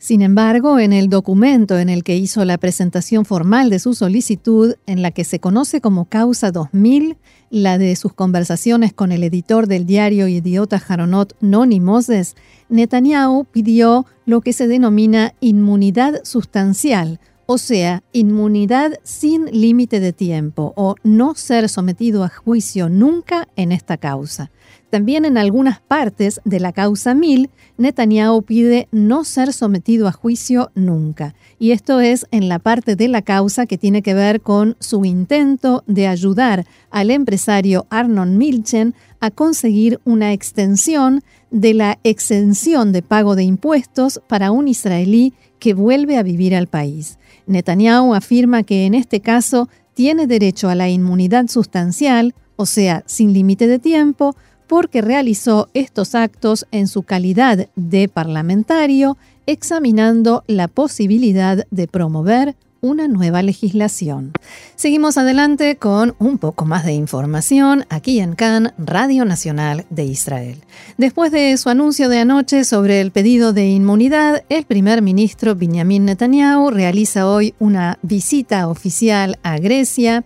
Sin 0.00 0.22
embargo, 0.22 0.78
en 0.78 0.92
el 0.92 1.08
documento 1.08 1.76
en 1.76 1.88
el 1.88 2.04
que 2.04 2.16
hizo 2.16 2.44
la 2.44 2.56
presentación 2.56 3.24
formal 3.24 3.68
de 3.68 3.80
su 3.80 3.94
solicitud, 3.94 4.76
en 4.86 5.02
la 5.02 5.10
que 5.10 5.24
se 5.24 5.40
conoce 5.40 5.80
como 5.80 6.04
Causa 6.04 6.52
2000, 6.52 7.16
la 7.50 7.78
de 7.78 7.96
sus 7.96 8.12
conversaciones 8.12 8.92
con 8.92 9.10
el 9.10 9.24
editor 9.24 9.66
del 9.66 9.86
diario 9.86 10.28
idiota 10.28 10.78
Jaronot 10.78 11.36
Noni 11.40 11.80
Moses, 11.80 12.36
Netanyahu 12.68 13.44
pidió 13.46 14.06
lo 14.24 14.40
que 14.40 14.52
se 14.52 14.68
denomina 14.68 15.34
inmunidad 15.40 16.20
sustancial, 16.22 17.18
o 17.46 17.58
sea, 17.58 18.04
inmunidad 18.12 19.00
sin 19.02 19.46
límite 19.46 19.98
de 19.98 20.12
tiempo 20.12 20.74
o 20.76 20.94
no 21.02 21.34
ser 21.34 21.68
sometido 21.68 22.22
a 22.22 22.28
juicio 22.28 22.88
nunca 22.88 23.48
en 23.56 23.72
esta 23.72 23.96
causa. 23.96 24.52
También 24.90 25.26
en 25.26 25.36
algunas 25.36 25.80
partes 25.80 26.40
de 26.44 26.60
la 26.60 26.72
causa 26.72 27.14
1000, 27.14 27.50
Netanyahu 27.76 28.42
pide 28.42 28.88
no 28.90 29.24
ser 29.24 29.52
sometido 29.52 30.08
a 30.08 30.12
juicio 30.12 30.70
nunca. 30.74 31.34
Y 31.58 31.72
esto 31.72 32.00
es 32.00 32.26
en 32.30 32.48
la 32.48 32.58
parte 32.58 32.96
de 32.96 33.08
la 33.08 33.20
causa 33.20 33.66
que 33.66 33.76
tiene 33.76 34.00
que 34.00 34.14
ver 34.14 34.40
con 34.40 34.76
su 34.80 35.04
intento 35.04 35.84
de 35.86 36.06
ayudar 36.06 36.66
al 36.90 37.10
empresario 37.10 37.86
Arnon 37.90 38.38
Milchen 38.38 38.94
a 39.20 39.30
conseguir 39.30 40.00
una 40.04 40.32
extensión 40.32 41.22
de 41.50 41.74
la 41.74 41.98
exención 42.02 42.92
de 42.92 43.02
pago 43.02 43.36
de 43.36 43.42
impuestos 43.42 44.20
para 44.26 44.52
un 44.52 44.68
israelí 44.68 45.34
que 45.58 45.74
vuelve 45.74 46.16
a 46.16 46.22
vivir 46.22 46.54
al 46.54 46.66
país. 46.66 47.18
Netanyahu 47.46 48.14
afirma 48.14 48.62
que 48.62 48.86
en 48.86 48.94
este 48.94 49.20
caso 49.20 49.68
tiene 49.92 50.26
derecho 50.26 50.68
a 50.68 50.74
la 50.74 50.88
inmunidad 50.88 51.48
sustancial, 51.48 52.34
o 52.56 52.66
sea, 52.66 53.02
sin 53.06 53.32
límite 53.32 53.66
de 53.66 53.78
tiempo, 53.78 54.36
porque 54.68 55.02
realizó 55.02 55.68
estos 55.74 56.14
actos 56.14 56.66
en 56.70 56.86
su 56.86 57.02
calidad 57.02 57.68
de 57.74 58.08
parlamentario, 58.08 59.16
examinando 59.46 60.44
la 60.46 60.68
posibilidad 60.68 61.66
de 61.70 61.88
promover 61.88 62.54
una 62.80 63.08
nueva 63.08 63.42
legislación. 63.42 64.32
Seguimos 64.76 65.18
adelante 65.18 65.76
con 65.76 66.14
un 66.18 66.38
poco 66.38 66.64
más 66.64 66.84
de 66.84 66.92
información 66.92 67.84
aquí 67.88 68.20
en 68.20 68.34
Cannes, 68.34 68.72
Radio 68.78 69.24
Nacional 69.24 69.84
de 69.90 70.04
Israel. 70.04 70.62
Después 70.96 71.32
de 71.32 71.56
su 71.56 71.70
anuncio 71.70 72.08
de 72.08 72.20
anoche 72.20 72.64
sobre 72.64 73.00
el 73.00 73.10
pedido 73.10 73.52
de 73.52 73.66
inmunidad, 73.66 74.44
el 74.48 74.64
primer 74.64 75.02
ministro 75.02 75.56
Benjamin 75.56 76.04
Netanyahu 76.04 76.70
realiza 76.70 77.28
hoy 77.28 77.54
una 77.58 77.98
visita 78.02 78.68
oficial 78.68 79.38
a 79.42 79.58
Grecia 79.58 80.24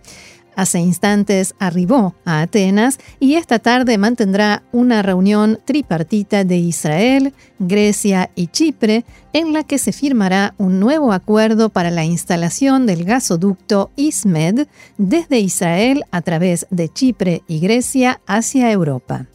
Hace 0.55 0.79
instantes 0.79 1.55
arribó 1.59 2.15
a 2.25 2.41
Atenas 2.41 2.99
y 3.19 3.35
esta 3.35 3.59
tarde 3.59 3.97
mantendrá 3.97 4.63
una 4.71 5.01
reunión 5.01 5.59
tripartita 5.65 6.43
de 6.43 6.57
Israel, 6.57 7.33
Grecia 7.59 8.29
y 8.35 8.47
Chipre 8.47 9.05
en 9.33 9.53
la 9.53 9.63
que 9.63 9.79
se 9.79 9.91
firmará 9.91 10.53
un 10.57 10.79
nuevo 10.79 11.11
acuerdo 11.11 11.69
para 11.69 11.91
la 11.91 12.05
instalación 12.05 12.85
del 12.85 13.03
gasoducto 13.03 13.89
ISMED 13.95 14.67
desde 14.97 15.39
Israel 15.39 16.03
a 16.11 16.21
través 16.21 16.67
de 16.69 16.89
Chipre 16.89 17.41
y 17.47 17.59
Grecia 17.59 18.21
hacia 18.27 18.71
Europa. 18.71 19.27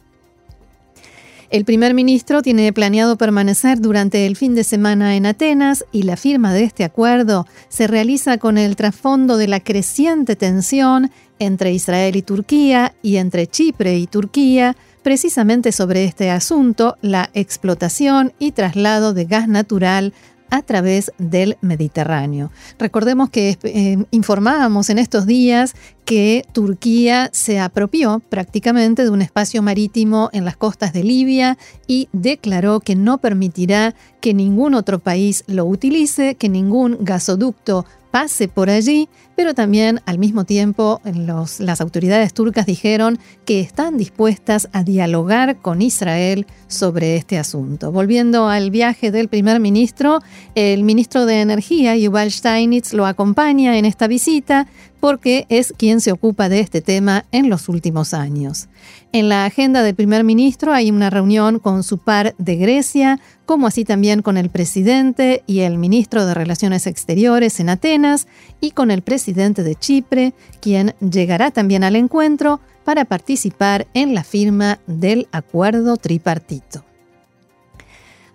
El 1.49 1.65
primer 1.65 1.95
ministro 1.95 2.43
tiene 2.43 2.71
planeado 2.73 3.17
permanecer 3.17 3.81
durante 3.81 4.27
el 4.27 4.35
fin 4.35 4.53
de 4.53 4.63
semana 4.63 5.15
en 5.15 5.25
Atenas 5.25 5.83
y 5.91 6.03
la 6.03 6.15
firma 6.15 6.53
de 6.53 6.63
este 6.63 6.83
acuerdo 6.83 7.47
se 7.69 7.87
realiza 7.87 8.37
con 8.37 8.59
el 8.59 8.75
trasfondo 8.75 9.35
de 9.35 9.47
la 9.47 9.59
creciente 9.59 10.35
tensión 10.35 11.09
entre 11.39 11.73
Israel 11.73 12.15
y 12.15 12.21
Turquía 12.21 12.93
y 13.01 13.15
entre 13.15 13.47
Chipre 13.47 13.97
y 13.97 14.05
Turquía, 14.05 14.75
precisamente 15.01 15.71
sobre 15.71 16.03
este 16.03 16.29
asunto, 16.29 16.97
la 17.01 17.31
explotación 17.33 18.31
y 18.37 18.51
traslado 18.51 19.15
de 19.15 19.25
gas 19.25 19.47
natural 19.47 20.13
a 20.49 20.61
través 20.61 21.11
del 21.17 21.57
Mediterráneo. 21.61 22.51
Recordemos 22.77 23.29
que 23.29 23.57
eh, 23.63 24.03
informábamos 24.11 24.89
en 24.89 24.99
estos 24.99 25.25
días 25.25 25.75
que 26.05 26.43
Turquía 26.53 27.29
se 27.33 27.59
apropió 27.59 28.19
prácticamente 28.29 29.03
de 29.03 29.09
un 29.11 29.21
espacio 29.21 29.61
marítimo 29.61 30.29
en 30.33 30.43
las 30.43 30.57
costas 30.57 30.91
de 30.91 31.03
Libia 31.03 31.57
y 31.85 32.09
declaró 32.13 32.79
que 32.79 32.95
no 32.95 33.19
permitirá 33.19 33.93
que 34.19 34.33
ningún 34.33 34.73
otro 34.73 34.99
país 34.99 35.43
lo 35.47 35.65
utilice, 35.65 36.35
que 36.35 36.49
ningún 36.49 36.97
gasoducto 37.01 37.85
pase 38.11 38.47
por 38.47 38.69
allí, 38.69 39.09
pero 39.35 39.53
también 39.53 40.01
al 40.05 40.19
mismo 40.19 40.43
tiempo 40.43 41.01
las 41.03 41.81
autoridades 41.81 42.33
turcas 42.33 42.65
dijeron 42.65 43.19
que 43.45 43.61
están 43.61 43.97
dispuestas 43.97 44.69
a 44.73 44.83
dialogar 44.83 45.57
con 45.61 45.81
Israel 45.81 46.45
sobre 46.67 47.15
este 47.15 47.37
asunto. 47.37 47.91
Volviendo 47.91 48.47
al 48.47 48.71
viaje 48.71 49.11
del 49.11 49.29
primer 49.29 49.59
ministro, 49.59 50.19
el 50.55 50.83
ministro 50.83 51.25
de 51.25 51.41
Energía, 51.41 51.95
Yuval 51.95 52.31
Steinitz, 52.31 52.93
lo 52.93 53.05
acompaña 53.05 53.77
en 53.77 53.85
esta 53.85 54.07
visita 54.07 54.67
porque 54.99 55.45
es 55.49 55.73
quien 55.77 56.01
se 56.01 56.11
ocupa 56.11 56.49
de 56.49 56.59
este 56.59 56.81
tema 56.81 57.25
en 57.31 57.49
los 57.49 57.69
últimos 57.69 58.13
años. 58.13 58.67
En 59.11 59.29
la 59.29 59.45
agenda 59.45 59.81
del 59.81 59.95
primer 59.95 60.23
ministro 60.23 60.73
hay 60.73 60.91
una 60.91 61.09
reunión 61.09 61.59
con 61.59 61.83
su 61.83 61.97
par 61.97 62.35
de 62.37 62.55
Grecia, 62.57 63.19
como 63.45 63.67
así 63.67 63.85
también 63.85 64.21
con 64.21 64.37
el 64.37 64.49
presidente 64.49 65.43
y 65.47 65.61
el 65.61 65.77
ministro 65.77 66.25
de 66.25 66.33
Relaciones 66.33 66.85
Exteriores 66.85 67.59
en 67.59 67.69
Atenas 67.69 68.27
y 68.61 68.71
con 68.71 68.91
el 68.91 69.01
presidente 69.01 69.63
de 69.63 69.75
Chipre, 69.75 70.33
quien 70.59 70.93
llegará 70.99 71.51
también 71.51 71.83
al 71.83 71.95
encuentro 71.95 72.59
para 72.83 73.05
participar 73.05 73.87
en 73.93 74.13
la 74.13 74.23
firma 74.23 74.79
del 74.87 75.27
acuerdo 75.31 75.97
tripartito. 75.97 76.88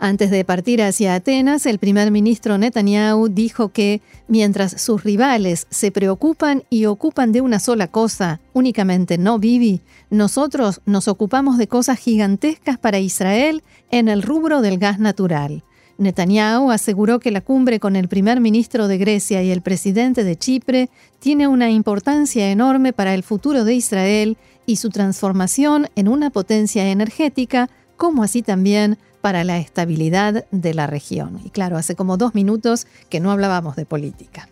Antes 0.05 0.31
de 0.31 0.45
partir 0.45 0.83
hacia 0.83 1.15
Atenas, 1.15 1.65
el 1.65 1.79
primer 1.79 2.11
ministro 2.11 2.59
Netanyahu 2.59 3.29
dijo 3.31 3.71
que 3.71 4.03
mientras 4.29 4.79
sus 4.79 5.03
rivales 5.03 5.67
se 5.71 5.91
preocupan 5.93 6.63
y 6.69 6.85
ocupan 6.85 7.33
de 7.33 7.41
una 7.41 7.59
sola 7.59 7.87
cosa, 7.87 8.39
únicamente 8.53 9.17
no 9.17 9.39
Bibi, 9.39 9.81
nosotros 10.11 10.83
nos 10.85 11.09
ocupamos 11.09 11.57
de 11.57 11.69
cosas 11.69 11.99
gigantescas 11.99 12.77
para 12.77 12.99
Israel 12.99 13.63
en 13.91 14.09
el 14.09 14.21
rubro 14.21 14.61
del 14.61 14.77
gas 14.77 14.99
natural. 14.99 15.65
Netanyahu 15.97 16.71
aseguró 16.71 17.19
que 17.19 17.31
la 17.31 17.41
cumbre 17.41 17.81
con 17.81 17.97
el 17.97 18.09
primer 18.09 18.43
ministro 18.43 18.89
de 18.89 18.99
Grecia 18.99 19.43
y 19.43 19.51
el 19.51 19.63
presidente 19.63 20.23
de 20.23 20.37
Chipre 20.37 20.91
tiene 21.19 21.49
una 21.49 21.71
importancia 21.71 22.51
enorme 22.51 22.93
para 22.93 23.15
el 23.15 23.23
futuro 23.23 23.65
de 23.65 23.73
Israel 23.73 24.37
y 24.67 24.77
su 24.77 24.91
transformación 24.91 25.89
en 25.97 26.09
una 26.09 26.29
potencia 26.29 26.91
energética, 26.91 27.71
como 27.97 28.23
así 28.23 28.43
también 28.43 28.99
para 29.25 29.43
la 29.43 29.57
estabilidad 29.57 30.45
de 30.51 30.75
la 30.75 30.87
región. 30.87 31.41
Y 31.43 31.49
claro, 31.49 31.79
hace 31.79 31.95
como 31.95 32.19
dos 32.19 32.35
minutos 32.35 32.87
que 33.09 33.21
no 33.21 33.31
hablábamos 33.31 33.75
de 33.75 33.87
política. 33.87 34.51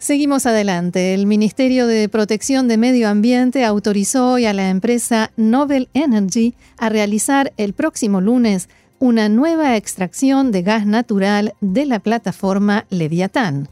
Seguimos 0.00 0.44
adelante. 0.46 1.14
El 1.14 1.26
Ministerio 1.26 1.86
de 1.86 2.08
Protección 2.08 2.66
de 2.66 2.78
Medio 2.78 3.08
Ambiente 3.08 3.64
autorizó 3.64 4.32
hoy 4.32 4.46
a 4.46 4.52
la 4.52 4.70
empresa 4.70 5.30
Nobel 5.36 5.88
Energy 5.94 6.56
a 6.78 6.88
realizar 6.88 7.52
el 7.56 7.74
próximo 7.74 8.20
lunes 8.20 8.68
una 8.98 9.28
nueva 9.28 9.76
extracción 9.76 10.50
de 10.50 10.62
gas 10.62 10.84
natural 10.84 11.54
de 11.60 11.86
la 11.86 12.00
plataforma 12.00 12.86
Leviatán. 12.90 13.68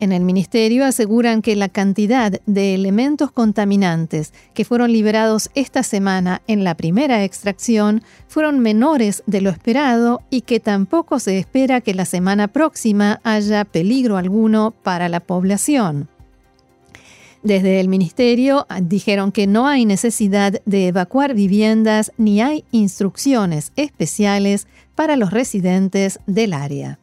En 0.00 0.12
el 0.12 0.24
ministerio 0.24 0.86
aseguran 0.86 1.42
que 1.42 1.54
la 1.56 1.68
cantidad 1.68 2.32
de 2.46 2.74
elementos 2.74 3.30
contaminantes 3.32 4.32
que 4.54 4.64
fueron 4.64 4.92
liberados 4.92 5.50
esta 5.54 5.82
semana 5.82 6.40
en 6.46 6.64
la 6.64 6.74
primera 6.74 7.22
extracción 7.22 8.02
fueron 8.26 8.60
menores 8.60 9.22
de 9.26 9.42
lo 9.42 9.50
esperado 9.50 10.22
y 10.30 10.40
que 10.40 10.58
tampoco 10.58 11.18
se 11.18 11.38
espera 11.38 11.82
que 11.82 11.92
la 11.92 12.06
semana 12.06 12.48
próxima 12.48 13.20
haya 13.24 13.66
peligro 13.66 14.16
alguno 14.16 14.70
para 14.70 15.10
la 15.10 15.20
población. 15.20 16.08
Desde 17.42 17.78
el 17.78 17.88
ministerio 17.88 18.66
dijeron 18.82 19.32
que 19.32 19.46
no 19.46 19.66
hay 19.66 19.84
necesidad 19.84 20.62
de 20.64 20.88
evacuar 20.88 21.34
viviendas 21.34 22.10
ni 22.16 22.40
hay 22.40 22.64
instrucciones 22.70 23.72
especiales 23.76 24.66
para 24.94 25.16
los 25.16 25.30
residentes 25.30 26.20
del 26.26 26.54
área. 26.54 26.98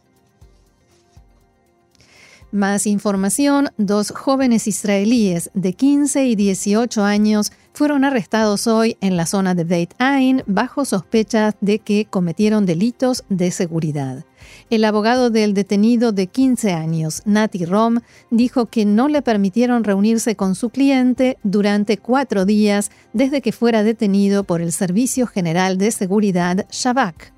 Más 2.51 2.88
información, 2.88 3.70
dos 3.77 4.12
jóvenes 4.12 4.68
israelíes 4.68 5.51
de 5.54 5.74
15 5.74 6.27
y 6.27 6.36
18 6.36 7.04
años 7.04 7.51
fueron 7.74 8.06
arrestados 8.06 8.68
hoy 8.68 8.96
en 9.01 9.18
la 9.18 9.25
zona 9.25 9.54
de 9.54 9.66
Beit 9.66 9.94
Ain 9.98 10.44
bajo 10.48 10.86
sospechas 10.86 11.56
de 11.60 11.80
que 11.80 12.06
cometieron 12.06 12.66
delitos 12.66 13.25
de 13.27 13.51
seguridad. 13.51 14.24
El 14.70 14.86
abogado 14.86 15.30
del 15.30 15.54
detenido 15.54 16.13
de 16.13 16.28
15 16.28 16.71
años, 16.71 17.21
Nati 17.26 17.65
Rom, 17.65 18.00
dijo 18.32 18.67
que 18.67 18.86
no 18.86 19.10
le 19.10 19.21
permitieron 19.21 19.84
reunirse 19.84 20.38
con 20.38 20.56
su 20.56 20.69
cliente 20.69 21.38
durante 21.43 21.98
cuatro 21.98 22.45
días 22.45 22.91
desde 23.12 23.41
que 23.41 23.52
fuera 23.52 23.84
detenido 23.84 24.45
por 24.45 24.62
el 24.62 24.71
Servicio 24.71 25.28
General 25.28 25.78
de 25.78 25.91
Seguridad 25.91 26.65
Shabak. 26.71 27.34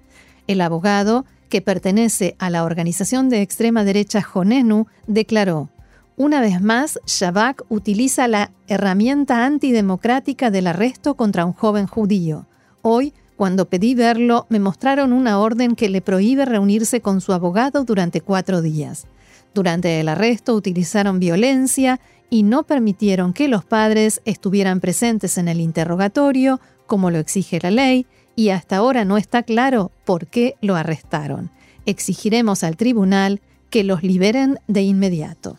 El 0.45 0.62
abogado 0.62 1.25
que 1.49 1.62
pertenece 1.62 2.35
a 2.39 2.49
la 2.49 2.63
organización 2.63 3.29
de 3.29 3.41
extrema 3.41 3.83
derecha 3.83 4.21
Jonenu, 4.21 4.85
declaró, 5.07 5.69
una 6.15 6.41
vez 6.41 6.62
más, 6.62 6.99
Shabak 7.05 7.63
utiliza 7.69 8.27
la 8.27 8.51
herramienta 8.67 9.45
antidemocrática 9.45 10.51
del 10.51 10.67
arresto 10.67 11.15
contra 11.15 11.45
un 11.45 11.53
joven 11.53 11.88
judío. 11.88 12.45
Hoy, 12.81 13.13
cuando 13.38 13.69
pedí 13.69 13.95
verlo, 13.95 14.45
me 14.49 14.59
mostraron 14.59 15.13
una 15.13 15.39
orden 15.39 15.77
que 15.77 15.88
le 15.88 16.01
prohíbe 16.01 16.43
reunirse 16.43 16.99
con 16.99 17.21
su 17.21 17.31
abogado 17.31 17.85
durante 17.85 18.19
cuatro 18.19 18.62
días. 18.62 19.07
Durante 19.53 20.01
el 20.01 20.09
arresto 20.09 20.55
utilizaron 20.55 21.19
violencia 21.19 22.01
y 22.29 22.43
no 22.43 22.63
permitieron 22.63 23.31
que 23.31 23.47
los 23.47 23.63
padres 23.63 24.21
estuvieran 24.25 24.81
presentes 24.81 25.38
en 25.38 25.47
el 25.47 25.62
interrogatorio, 25.62 26.59
como 26.85 27.12
lo 27.12 27.17
exige 27.17 27.59
la 27.62 27.71
ley, 27.71 28.05
y 28.39 28.52
hasta 28.52 28.78
ahora 28.78 29.04
no 29.04 29.17
está 29.17 29.43
claro 29.43 29.91
por 30.06 30.28
qué 30.28 30.56
lo 30.62 30.78
arrestaron. 30.78 31.52
Exigiremos 31.86 32.63
al 32.63 32.78
tribunal 32.78 33.41
que 33.69 33.84
los 33.84 34.02
liberen 34.02 34.60
de 34.65 34.82
inmediato. 34.82 35.58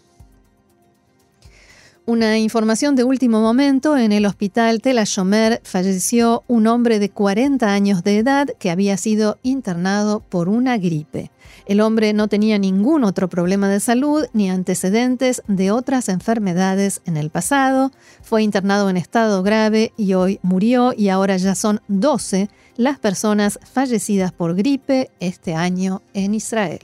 Una 2.07 2.39
información 2.39 2.97
de 2.97 3.05
último 3.05 3.43
momento, 3.43 3.99
en 3.99 4.13
el 4.13 4.25
hospital 4.25 4.81
Tel 4.81 4.97
Ashomer 4.97 5.61
falleció 5.63 6.43
un 6.49 6.67
hombre 6.67 6.99
de 6.99 7.11
40 7.11 7.71
años 7.71 8.03
de 8.03 8.17
edad 8.17 8.49
que 8.59 8.71
había 8.71 8.97
sido 8.97 9.37
internado 9.43 10.21
por 10.21 10.49
una 10.49 10.79
gripe. 10.79 11.31
El 11.67 11.83
hombre 11.83 12.15
no 12.15 12.29
tenía 12.29 12.59
ningún 12.59 13.05
otro 13.05 13.29
problema 13.29 13.69
de 13.69 13.81
salud 13.81 14.25
ni 14.33 14.49
antecedentes 14.49 15.43
de 15.49 15.71
otras 15.71 16.09
enfermedades 16.09 17.03
en 17.05 17.19
el 17.19 17.29
pasado. 17.29 17.93
Fue 18.23 18.43
internado 18.43 18.89
en 18.89 18.97
estado 18.97 19.43
grave 19.43 19.93
y 19.99 20.15
hoy 20.15 20.41
murió 20.43 20.95
y 20.97 21.11
ahora 21.11 21.37
ya 21.37 21.55
son 21.55 21.83
12 21.89 22.49
las 22.81 22.99
personas 22.99 23.61
fallecidas 23.63 24.33
por 24.33 24.57
gripe 24.57 25.11
este 25.21 25.55
año 25.55 26.01
en 26.15 26.33
Israel. 26.33 26.81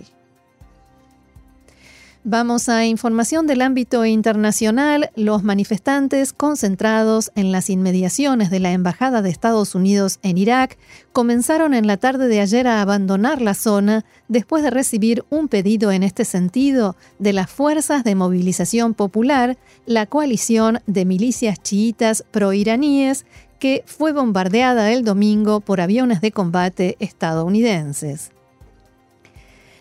Vamos 2.22 2.68
a 2.68 2.84
información 2.84 3.46
del 3.46 3.62
ámbito 3.62 4.04
internacional. 4.04 5.10
Los 5.14 5.42
manifestantes 5.42 6.34
concentrados 6.34 7.30
en 7.34 7.50
las 7.50 7.70
inmediaciones 7.70 8.50
de 8.50 8.60
la 8.60 8.72
Embajada 8.72 9.22
de 9.22 9.30
Estados 9.30 9.74
Unidos 9.74 10.18
en 10.22 10.36
Irak 10.36 10.76
comenzaron 11.12 11.72
en 11.72 11.86
la 11.86 11.96
tarde 11.96 12.28
de 12.28 12.40
ayer 12.40 12.66
a 12.66 12.82
abandonar 12.82 13.40
la 13.40 13.54
zona 13.54 14.04
después 14.28 14.64
de 14.64 14.70
recibir 14.70 15.24
un 15.30 15.48
pedido 15.48 15.92
en 15.92 16.02
este 16.02 16.24
sentido 16.26 16.96
de 17.20 17.32
las 17.32 17.48
Fuerzas 17.48 18.02
de 18.04 18.16
Movilización 18.16 18.92
Popular, 18.92 19.56
la 19.86 20.06
coalición 20.06 20.80
de 20.86 21.04
milicias 21.06 21.62
chiitas 21.62 22.24
proiraníes 22.32 23.24
que 23.58 23.82
fue 23.86 24.12
bombardeada 24.12 24.92
el 24.92 25.04
domingo 25.04 25.60
por 25.60 25.80
aviones 25.80 26.20
de 26.20 26.32
combate 26.32 26.96
estadounidenses. 27.00 28.30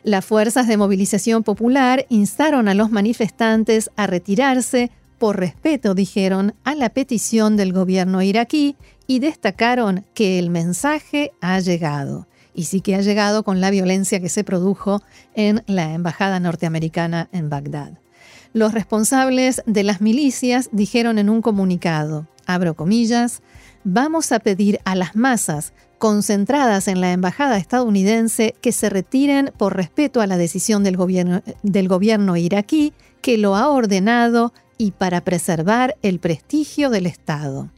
Las 0.03 0.23
fuerzas 0.23 0.67
de 0.67 0.77
movilización 0.77 1.43
popular 1.43 2.05
instaron 2.09 2.67
a 2.67 2.75
los 2.75 2.91
manifestantes 2.91 3.89
a 3.95 4.05
retirarse 4.05 4.91
por 5.17 5.39
respeto, 5.39 5.95
dijeron, 5.95 6.53
a 6.63 6.75
la 6.75 6.89
petición 6.89 7.57
del 7.57 7.73
gobierno 7.73 8.21
iraquí 8.21 8.75
y 9.07 9.19
destacaron 9.19 10.05
que 10.13 10.38
el 10.38 10.49
mensaje 10.49 11.31
ha 11.41 11.59
llegado. 11.59 12.27
Y 12.53 12.65
sí 12.65 12.81
que 12.81 12.95
ha 12.95 13.01
llegado 13.01 13.43
con 13.43 13.61
la 13.61 13.71
violencia 13.71 14.19
que 14.19 14.29
se 14.29 14.43
produjo 14.43 15.01
en 15.33 15.63
la 15.67 15.93
embajada 15.93 16.39
norteamericana 16.39 17.27
en 17.31 17.49
Bagdad. 17.49 17.93
Los 18.53 18.73
responsables 18.73 19.61
de 19.65 19.83
las 19.83 19.99
milicias 19.99 20.69
dijeron 20.71 21.17
en 21.17 21.29
un 21.29 21.41
comunicado, 21.41 22.27
abro 22.45 22.75
comillas, 22.75 23.41
vamos 23.85 24.33
a 24.33 24.39
pedir 24.39 24.79
a 24.83 24.95
las 24.95 25.15
masas 25.15 25.71
concentradas 25.97 26.89
en 26.89 26.99
la 26.99 27.13
embajada 27.13 27.57
estadounidense 27.57 28.55
que 28.59 28.73
se 28.73 28.89
retiren 28.89 29.51
por 29.55 29.77
respeto 29.77 30.19
a 30.19 30.27
la 30.27 30.37
decisión 30.37 30.83
del 30.83 30.97
gobierno, 30.97 32.35
iraquí 32.35 32.91
que 33.21 33.37
lo 33.37 33.55
ha 33.55 33.69
ordenado 33.69 34.51
y 34.77 34.91
para 34.91 35.21
preservar 35.21 35.95
el 36.01 36.19
prestigio 36.19 36.89
del 36.89 37.05
Estado. 37.05 37.69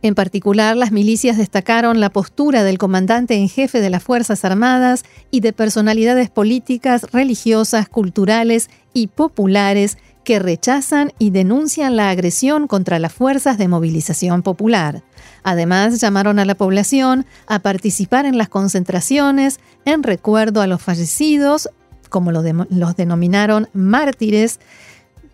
En 0.00 0.16
particular, 0.16 0.76
las 0.76 0.90
milicias 0.90 1.36
destacaron 1.36 2.00
la 2.00 2.10
postura 2.10 2.64
del 2.64 2.78
comandante 2.78 3.34
en 3.34 3.48
jefe 3.48 3.80
de 3.80 3.90
las 3.90 4.02
Fuerzas 4.02 4.44
Armadas 4.44 5.04
y 5.30 5.40
de 5.40 5.52
personalidades 5.52 6.28
políticas, 6.28 7.06
religiosas, 7.12 7.88
culturales 7.88 8.68
y 8.94 9.08
populares 9.08 9.98
que 10.24 10.38
rechazan 10.38 11.12
y 11.18 11.30
denuncian 11.30 11.96
la 11.96 12.10
agresión 12.10 12.66
contra 12.66 12.98
las 12.98 13.12
fuerzas 13.12 13.58
de 13.58 13.68
movilización 13.68 14.42
popular. 14.42 15.02
Además, 15.42 16.00
llamaron 16.00 16.38
a 16.38 16.44
la 16.44 16.54
población 16.54 17.26
a 17.46 17.58
participar 17.58 18.26
en 18.26 18.38
las 18.38 18.48
concentraciones 18.48 19.60
en 19.84 20.02
recuerdo 20.02 20.60
a 20.60 20.66
los 20.66 20.82
fallecidos 20.82 21.68
como 22.12 22.30
los 22.30 22.96
denominaron 22.96 23.68
mártires, 23.72 24.60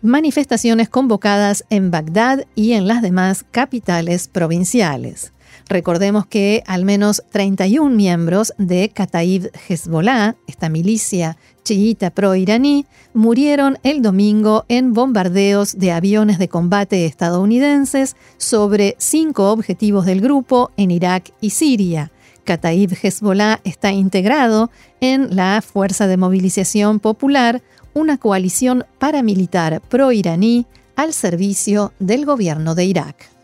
manifestaciones 0.01 0.87
convocadas 0.87 1.65
en 1.69 1.91
Bagdad 1.91 2.45
y 2.55 2.71
en 2.71 2.87
las 2.87 3.01
demás 3.01 3.45
capitales 3.51 4.29
provinciales. 4.29 5.33
Recordemos 5.67 6.25
que 6.25 6.63
al 6.65 6.85
menos 6.85 7.23
31 7.31 7.95
miembros 7.95 8.53
de 8.57 8.89
Kataib 8.89 9.51
Hezbollah, 9.67 10.35
esta 10.47 10.69
milicia 10.69 11.37
chiita 11.63 12.09
pro-iraní, 12.09 12.85
murieron 13.13 13.77
el 13.83 14.01
domingo 14.01 14.65
en 14.67 14.93
bombardeos 14.93 15.77
de 15.77 15.91
aviones 15.91 16.39
de 16.39 16.47
combate 16.47 17.05
estadounidenses 17.05 18.15
sobre 18.37 18.95
cinco 18.97 19.51
objetivos 19.51 20.05
del 20.05 20.21
grupo 20.21 20.71
en 20.77 20.91
Irak 20.91 21.31
y 21.41 21.51
Siria. 21.51 22.11
Kataib 22.45 22.97
Hezbollah 22.99 23.59
está 23.63 23.91
integrado 23.91 24.71
en 25.01 25.35
la 25.35 25.61
Fuerza 25.61 26.07
de 26.07 26.17
Movilización 26.17 26.99
Popular, 26.99 27.61
una 27.93 28.17
coalición 28.17 28.85
paramilitar 28.97 29.81
pro-iraní 29.81 30.65
al 30.95 31.13
servicio 31.13 31.93
del 31.99 32.25
gobierno 32.25 32.73
de 32.73 32.85
Irak. 32.85 33.38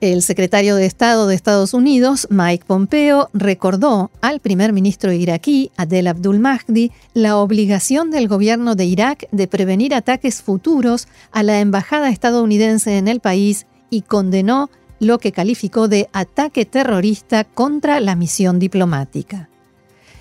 El 0.00 0.22
secretario 0.22 0.76
de 0.76 0.86
Estado 0.86 1.26
de 1.26 1.34
Estados 1.34 1.74
Unidos, 1.74 2.26
Mike 2.30 2.64
Pompeo, 2.66 3.28
recordó 3.34 4.10
al 4.22 4.40
primer 4.40 4.72
ministro 4.72 5.12
iraquí, 5.12 5.72
Adel 5.76 6.06
Abdul 6.06 6.38
Mahdi, 6.38 6.90
la 7.12 7.36
obligación 7.36 8.10
del 8.10 8.26
gobierno 8.26 8.76
de 8.76 8.86
Irak 8.86 9.28
de 9.30 9.46
prevenir 9.46 9.94
ataques 9.94 10.40
futuros 10.40 11.06
a 11.32 11.42
la 11.42 11.60
embajada 11.60 12.08
estadounidense 12.08 12.96
en 12.96 13.08
el 13.08 13.20
país 13.20 13.66
y 13.90 14.00
condenó 14.00 14.70
lo 15.00 15.18
que 15.18 15.32
calificó 15.32 15.86
de 15.86 16.08
ataque 16.14 16.64
terrorista 16.64 17.44
contra 17.44 18.00
la 18.00 18.16
misión 18.16 18.58
diplomática. 18.58 19.50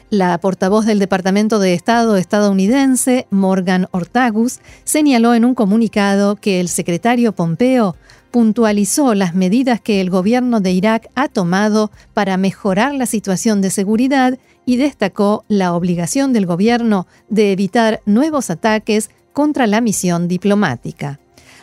La 0.09 0.35
portavoz 0.39 0.85
del 0.87 0.97
Departamento 0.99 1.59
de 1.59 1.75
Estado 1.75 2.17
estadounidense, 2.17 3.27
Morgan 3.29 3.87
Ortagus, 3.91 4.59
señaló 4.83 5.35
en 5.35 5.45
un 5.45 5.53
comunicado 5.53 6.35
que 6.35 6.59
el 6.59 6.67
secretario 6.67 7.31
Pompeo 7.31 7.95
puntualizó 8.31 9.13
las 9.15 9.35
medidas 9.35 9.81
que 9.81 10.01
el 10.01 10.09
gobierno 10.09 10.59
de 10.59 10.71
Irak 10.71 11.09
ha 11.15 11.27
tomado 11.27 11.91
para 12.13 12.37
mejorar 12.37 12.93
la 12.93 13.05
situación 13.05 13.61
de 13.61 13.69
seguridad 13.69 14.37
y 14.65 14.77
destacó 14.77 15.43
la 15.47 15.73
obligación 15.73 16.31
del 16.33 16.45
gobierno 16.45 17.07
de 17.29 17.51
evitar 17.51 18.01
nuevos 18.05 18.49
ataques 18.49 19.09
contra 19.33 19.67
la 19.67 19.81
misión 19.81 20.27
diplomática. 20.27 21.19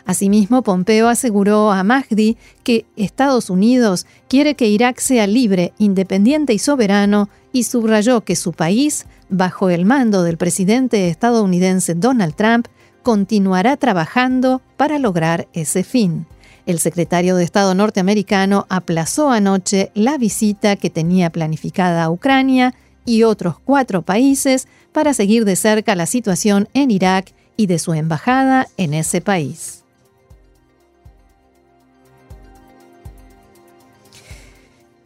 Asimismo, 0.07 0.63
Pompeo 0.63 1.09
aseguró 1.09 1.73
a 1.73 1.83
Mahdi 1.83 2.37
que 2.63 2.87
Estados 2.97 3.51
Unidos 3.51 4.07
quiere 4.29 4.55
que 4.55 4.69
Irak 4.69 5.01
sea 5.01 5.27
libre, 5.27 5.73
independiente 5.79 6.55
y 6.55 6.61
soberano 6.61 7.29
y 7.53 7.65
subrayó 7.65 8.23
que 8.23 8.37
su 8.37 8.53
país, 8.53 9.07
bajo 9.29 9.69
el 9.69 9.85
mando 9.85 10.23
del 10.23 10.37
presidente 10.37 11.09
estadounidense 11.09 11.95
Donald 11.95 12.35
Trump, 12.37 12.69
continuará 13.03 13.77
trabajando 13.77 14.63
para 14.77 15.01
lograr 15.01 15.49
ese 15.53 15.83
fin. 15.83 16.27
El 16.67 16.81
secretario 16.81 17.37
de 17.37 17.45
Estado 17.45 17.75
norteamericano 17.77 18.67
aplazó 18.69 19.31
anoche 19.31 19.93
la 19.95 20.19
visita 20.19 20.75
que 20.75 20.91
tenía 20.91 21.31
planificada 21.31 22.03
a 22.03 22.11
Ucrania 22.11 22.75
y 23.05 23.23
otros 23.23 23.61
cuatro 23.61 24.03
países 24.03 24.67
para 24.93 25.15
seguir 25.15 25.45
de 25.45 25.55
cerca 25.55 25.95
la 25.95 26.07
situación 26.07 26.69
en 26.75 26.91
Irak 26.91 27.33
y 27.57 27.69
de 27.69 27.79
su 27.79 27.95
embajada 27.95 28.67
en 28.77 28.95
ese 28.95 29.21
país. 29.21 29.85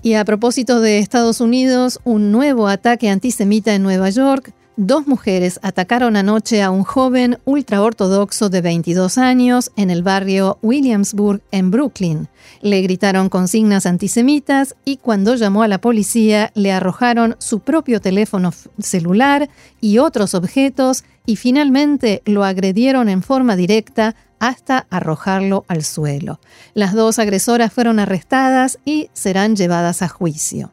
Y 0.03 0.15
a 0.15 0.25
propósito 0.25 0.81
de 0.81 0.99
Estados 0.99 1.43
Unidos, 1.43 2.01
un 2.05 2.33
nuevo 2.33 2.69
ataque 2.69 3.11
antisemita 3.11 3.75
en 3.75 3.83
Nueva 3.83 4.09
York 4.09 4.55
Dos 4.77 5.07
mujeres 5.07 5.59
atacaron 5.63 6.17
anoche 6.17 6.63
a 6.63 6.71
un 6.71 6.85
joven 6.85 7.39
ultraortodoxo 7.45 8.49
de 8.49 8.61
22 8.63 9.19
años 9.19 9.73
en 9.77 9.91
el 9.91 10.03
barrio 10.03 10.59
Williamsburg, 10.63 11.43
en 11.51 11.71
Brooklyn. 11.71 12.29
Le 12.63 12.81
gritaron 12.81 13.29
consignas 13.29 13.85
antisemitas 13.85 14.77
y 14.85 14.97
cuando 14.97 15.35
llamó 15.35 15.63
a 15.63 15.69
la 15.69 15.81
policía 15.81 16.51
le 16.55 16.73
arrojaron 16.73 17.37
su 17.39 17.61
propio 17.61 18.01
teléfono 18.01 18.53
celular 18.79 19.51
y 19.81 19.99
otros 19.99 20.35
objetos 20.35 21.05
y 21.27 21.37
finalmente 21.37 22.23
lo 22.25 22.45
agredieron 22.45 23.09
en 23.09 23.23
forma 23.23 23.57
directa 23.57 24.15
hasta 24.39 24.87
arrojarlo 24.89 25.65
al 25.69 25.85
suelo. 25.85 26.41
Las 26.75 26.95
dos 26.95 27.19
agresoras 27.19 27.73
fueron 27.73 27.99
arrestadas 27.99 28.79
y 28.85 29.11
serán 29.13 29.57
llevadas 29.57 30.01
a 30.01 30.09
juicio. 30.09 30.73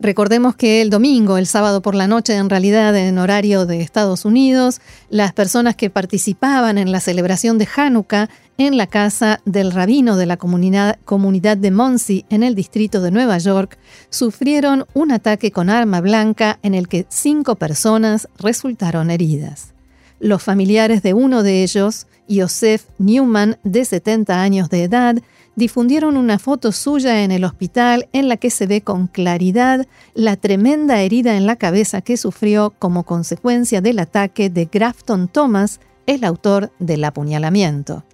Recordemos 0.00 0.56
que 0.56 0.82
el 0.82 0.90
domingo, 0.90 1.38
el 1.38 1.46
sábado 1.46 1.80
por 1.80 1.94
la 1.94 2.08
noche, 2.08 2.34
en 2.34 2.50
realidad 2.50 2.96
en 2.96 3.18
horario 3.18 3.64
de 3.64 3.80
Estados 3.80 4.24
Unidos, 4.24 4.80
las 5.08 5.32
personas 5.32 5.76
que 5.76 5.90
participaban 5.90 6.78
en 6.78 6.92
la 6.92 7.00
celebración 7.00 7.58
de 7.58 7.68
Hanukkah 7.74 8.28
en 8.58 8.76
la 8.76 8.86
casa 8.86 9.40
del 9.44 9.72
rabino 9.72 10.16
de 10.16 10.26
la 10.26 10.36
comunidad, 10.36 11.56
de 11.56 11.70
Monsey 11.70 12.24
en 12.30 12.42
el 12.42 12.54
distrito 12.54 13.00
de 13.00 13.10
Nueva 13.10 13.38
York 13.38 13.78
sufrieron 14.10 14.86
un 14.94 15.12
ataque 15.12 15.50
con 15.50 15.70
arma 15.70 16.00
blanca 16.00 16.58
en 16.62 16.74
el 16.74 16.88
que 16.88 17.06
cinco 17.08 17.56
personas 17.56 18.28
resultaron 18.38 19.10
heridas. 19.10 19.72
Los 20.20 20.42
familiares 20.42 21.02
de 21.02 21.14
uno 21.14 21.42
de 21.42 21.62
ellos, 21.62 22.06
Joseph 22.30 22.84
Newman, 22.98 23.58
de 23.64 23.84
70 23.84 24.40
años 24.40 24.70
de 24.70 24.84
edad, 24.84 25.16
difundieron 25.56 26.16
una 26.16 26.38
foto 26.38 26.72
suya 26.72 27.22
en 27.22 27.30
el 27.30 27.44
hospital 27.44 28.08
en 28.12 28.28
la 28.28 28.36
que 28.36 28.50
se 28.50 28.66
ve 28.66 28.80
con 28.80 29.06
claridad 29.06 29.86
la 30.14 30.36
tremenda 30.36 31.00
herida 31.00 31.36
en 31.36 31.46
la 31.46 31.56
cabeza 31.56 32.00
que 32.00 32.16
sufrió 32.16 32.74
como 32.78 33.04
consecuencia 33.04 33.80
del 33.80 33.98
ataque 33.98 34.50
de 34.50 34.68
Grafton 34.70 35.28
Thomas, 35.28 35.80
el 36.06 36.24
autor 36.24 36.72
del 36.78 37.04
apuñalamiento. 37.04 38.04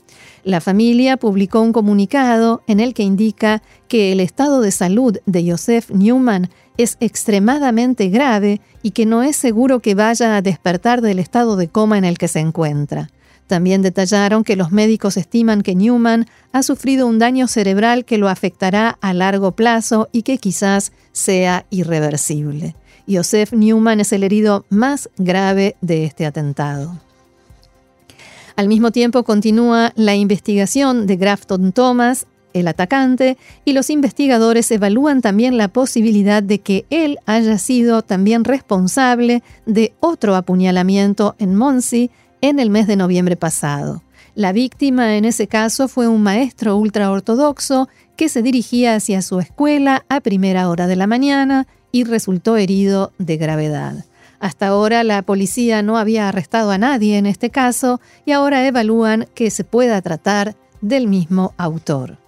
La 0.42 0.60
familia 0.60 1.16
publicó 1.18 1.60
un 1.60 1.72
comunicado 1.72 2.62
en 2.66 2.80
el 2.80 2.94
que 2.94 3.02
indica 3.02 3.62
que 3.88 4.12
el 4.12 4.20
estado 4.20 4.62
de 4.62 4.70
salud 4.70 5.18
de 5.26 5.50
Joseph 5.50 5.90
Newman 5.90 6.48
es 6.78 6.96
extremadamente 7.00 8.08
grave 8.08 8.60
y 8.82 8.92
que 8.92 9.04
no 9.04 9.22
es 9.22 9.36
seguro 9.36 9.80
que 9.80 9.94
vaya 9.94 10.36
a 10.36 10.42
despertar 10.42 11.02
del 11.02 11.18
estado 11.18 11.56
de 11.56 11.68
coma 11.68 11.98
en 11.98 12.04
el 12.04 12.16
que 12.16 12.28
se 12.28 12.40
encuentra. 12.40 13.10
También 13.50 13.82
detallaron 13.82 14.44
que 14.44 14.54
los 14.54 14.70
médicos 14.70 15.16
estiman 15.16 15.62
que 15.62 15.74
Newman 15.74 16.26
ha 16.52 16.62
sufrido 16.62 17.08
un 17.08 17.18
daño 17.18 17.48
cerebral 17.48 18.04
que 18.04 18.16
lo 18.16 18.28
afectará 18.28 18.96
a 19.00 19.12
largo 19.12 19.56
plazo 19.56 20.08
y 20.12 20.22
que 20.22 20.38
quizás 20.38 20.92
sea 21.10 21.66
irreversible. 21.68 22.76
Joseph 23.08 23.52
Newman 23.52 23.98
es 23.98 24.12
el 24.12 24.22
herido 24.22 24.66
más 24.68 25.10
grave 25.16 25.74
de 25.80 26.04
este 26.04 26.26
atentado. 26.26 27.00
Al 28.54 28.68
mismo 28.68 28.92
tiempo 28.92 29.24
continúa 29.24 29.92
la 29.96 30.14
investigación 30.14 31.08
de 31.08 31.16
Grafton 31.16 31.72
Thomas, 31.72 32.28
el 32.52 32.68
atacante, 32.68 33.36
y 33.64 33.72
los 33.72 33.90
investigadores 33.90 34.70
evalúan 34.70 35.22
también 35.22 35.56
la 35.56 35.66
posibilidad 35.66 36.40
de 36.40 36.60
que 36.60 36.86
él 36.88 37.18
haya 37.26 37.58
sido 37.58 38.02
también 38.02 38.44
responsable 38.44 39.42
de 39.66 39.92
otro 39.98 40.36
apuñalamiento 40.36 41.34
en 41.40 41.56
Monsi 41.56 42.12
en 42.40 42.58
el 42.58 42.70
mes 42.70 42.86
de 42.86 42.96
noviembre 42.96 43.36
pasado. 43.36 44.02
La 44.34 44.52
víctima 44.52 45.16
en 45.16 45.24
ese 45.24 45.48
caso 45.48 45.88
fue 45.88 46.08
un 46.08 46.22
maestro 46.22 46.76
ultraortodoxo 46.76 47.88
que 48.16 48.28
se 48.28 48.42
dirigía 48.42 48.94
hacia 48.94 49.22
su 49.22 49.40
escuela 49.40 50.04
a 50.08 50.20
primera 50.20 50.68
hora 50.68 50.86
de 50.86 50.96
la 50.96 51.06
mañana 51.06 51.66
y 51.90 52.04
resultó 52.04 52.56
herido 52.56 53.12
de 53.18 53.36
gravedad. 53.36 54.04
Hasta 54.38 54.68
ahora 54.68 55.04
la 55.04 55.22
policía 55.22 55.82
no 55.82 55.98
había 55.98 56.28
arrestado 56.28 56.70
a 56.70 56.78
nadie 56.78 57.18
en 57.18 57.26
este 57.26 57.50
caso 57.50 58.00
y 58.24 58.32
ahora 58.32 58.66
evalúan 58.66 59.26
que 59.34 59.50
se 59.50 59.64
pueda 59.64 60.00
tratar 60.00 60.56
del 60.80 61.08
mismo 61.08 61.52
autor. 61.58 62.19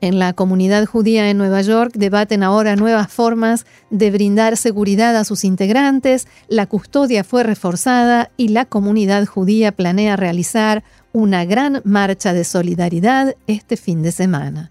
En 0.00 0.20
la 0.20 0.32
comunidad 0.32 0.86
judía 0.86 1.28
en 1.28 1.38
Nueva 1.38 1.60
York 1.60 1.92
debaten 1.96 2.44
ahora 2.44 2.76
nuevas 2.76 3.12
formas 3.12 3.66
de 3.90 4.12
brindar 4.12 4.56
seguridad 4.56 5.16
a 5.16 5.24
sus 5.24 5.44
integrantes, 5.44 6.28
la 6.46 6.66
custodia 6.66 7.24
fue 7.24 7.42
reforzada 7.42 8.30
y 8.36 8.48
la 8.48 8.64
comunidad 8.64 9.26
judía 9.26 9.72
planea 9.72 10.16
realizar 10.16 10.84
una 11.12 11.44
gran 11.44 11.82
marcha 11.84 12.32
de 12.32 12.44
solidaridad 12.44 13.34
este 13.48 13.76
fin 13.76 14.02
de 14.02 14.12
semana. 14.12 14.70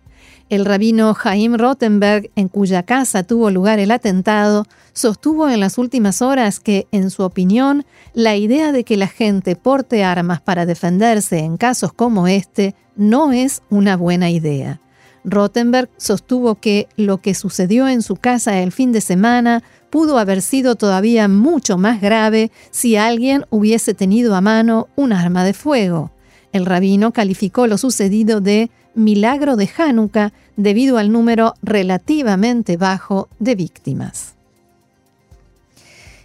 El 0.50 0.64
rabino 0.64 1.14
Jaim 1.14 1.56
Rottenberg, 1.56 2.32
en 2.38 2.48
cuya 2.48 2.84
casa 2.84 3.24
tuvo 3.24 3.50
lugar 3.52 3.80
el 3.80 3.92
atentado, 3.92 4.66
sostuvo 4.94 5.50
en 5.50 5.60
las 5.60 5.78
últimas 5.78 6.22
horas 6.22 6.62
que, 6.62 6.88
en 6.94 7.10
su 7.10 7.24
opinión, 7.24 7.86
la 8.14 8.38
idea 8.38 8.72
de 8.72 8.86
que 8.86 8.96
la 8.96 9.08
gente 9.08 9.58
porte 9.58 10.06
armas 10.06 10.40
para 10.40 10.66
defenderse 10.66 11.40
en 11.40 11.58
casos 11.58 11.92
como 11.92 12.30
este 12.30 12.76
no 12.96 13.34
es 13.34 13.62
una 13.70 13.98
buena 13.98 14.30
idea. 14.30 14.80
Rottenberg 15.28 15.90
sostuvo 15.98 16.56
que 16.56 16.88
lo 16.96 17.18
que 17.18 17.36
sucedió 17.36 17.88
en 17.90 18.02
su 18.02 18.16
casa 18.16 18.60
el 18.62 18.72
fin 18.72 18.94
de 18.94 19.02
semana 19.02 19.62
pudo 19.90 20.18
haber 20.18 20.42
sido 20.42 20.76
todavía 20.76 21.28
mucho 21.28 21.78
más 21.78 22.02
grave 22.02 22.50
si 22.72 22.96
alguien 22.96 23.46
hubiese 23.50 23.94
tenido 23.94 24.36
a 24.36 24.42
mano 24.42 24.88
un 24.96 25.12
arma 25.12 25.44
de 25.44 25.54
fuego. 25.54 26.12
El 26.54 26.66
rabino 26.66 27.12
calificó 27.12 27.68
lo 27.68 27.78
sucedido 27.78 28.40
de 28.40 28.72
milagro 28.96 29.58
de 29.58 29.70
Hanukkah 29.78 30.32
debido 30.56 30.98
al 30.98 31.12
número 31.12 31.56
relativamente 31.62 32.78
bajo 32.78 33.28
de 33.40 33.56
víctimas. 33.56 34.37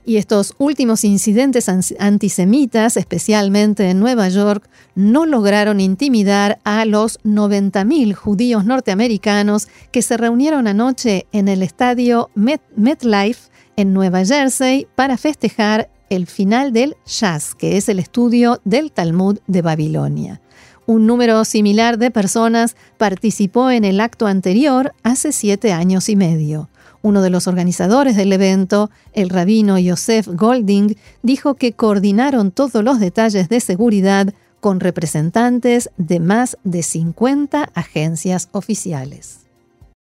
Y 0.04 0.16
estos 0.16 0.54
últimos 0.58 1.04
incidentes 1.04 1.68
antisemitas, 1.68 2.96
especialmente 2.96 3.88
en 3.88 4.00
Nueva 4.00 4.28
York, 4.28 4.68
no 4.96 5.26
lograron 5.26 5.80
intimidar 5.80 6.58
a 6.64 6.84
los 6.84 7.20
90.000 7.20 8.12
judíos 8.14 8.64
norteamericanos 8.64 9.68
que 9.92 10.02
se 10.02 10.16
reunieron 10.16 10.66
anoche 10.66 11.26
en 11.30 11.46
el 11.46 11.62
estadio 11.62 12.30
MetLife 12.34 13.50
en 13.76 13.92
Nueva 13.92 14.24
Jersey 14.24 14.88
para 14.96 15.16
festejar 15.16 15.88
el 16.10 16.26
final 16.26 16.72
del 16.72 16.96
Shas, 17.06 17.54
que 17.54 17.76
es 17.76 17.88
el 17.88 17.98
estudio 17.98 18.60
del 18.64 18.92
Talmud 18.92 19.38
de 19.46 19.62
Babilonia. 19.62 20.42
Un 20.84 21.06
número 21.06 21.44
similar 21.44 21.96
de 21.96 22.10
personas 22.10 22.76
participó 22.98 23.70
en 23.70 23.84
el 23.84 24.00
acto 24.00 24.26
anterior 24.26 24.92
hace 25.04 25.30
siete 25.30 25.72
años 25.72 26.08
y 26.08 26.16
medio. 26.16 26.68
Uno 27.02 27.20
de 27.20 27.30
los 27.30 27.48
organizadores 27.48 28.16
del 28.16 28.32
evento, 28.32 28.90
el 29.12 29.28
rabino 29.28 29.78
Yosef 29.78 30.28
Golding, 30.28 30.96
dijo 31.22 31.54
que 31.54 31.72
coordinaron 31.72 32.52
todos 32.52 32.82
los 32.84 33.00
detalles 33.00 33.48
de 33.48 33.60
seguridad 33.60 34.32
con 34.60 34.78
representantes 34.78 35.90
de 35.96 36.20
más 36.20 36.56
de 36.62 36.84
50 36.84 37.70
agencias 37.74 38.48
oficiales. 38.52 39.40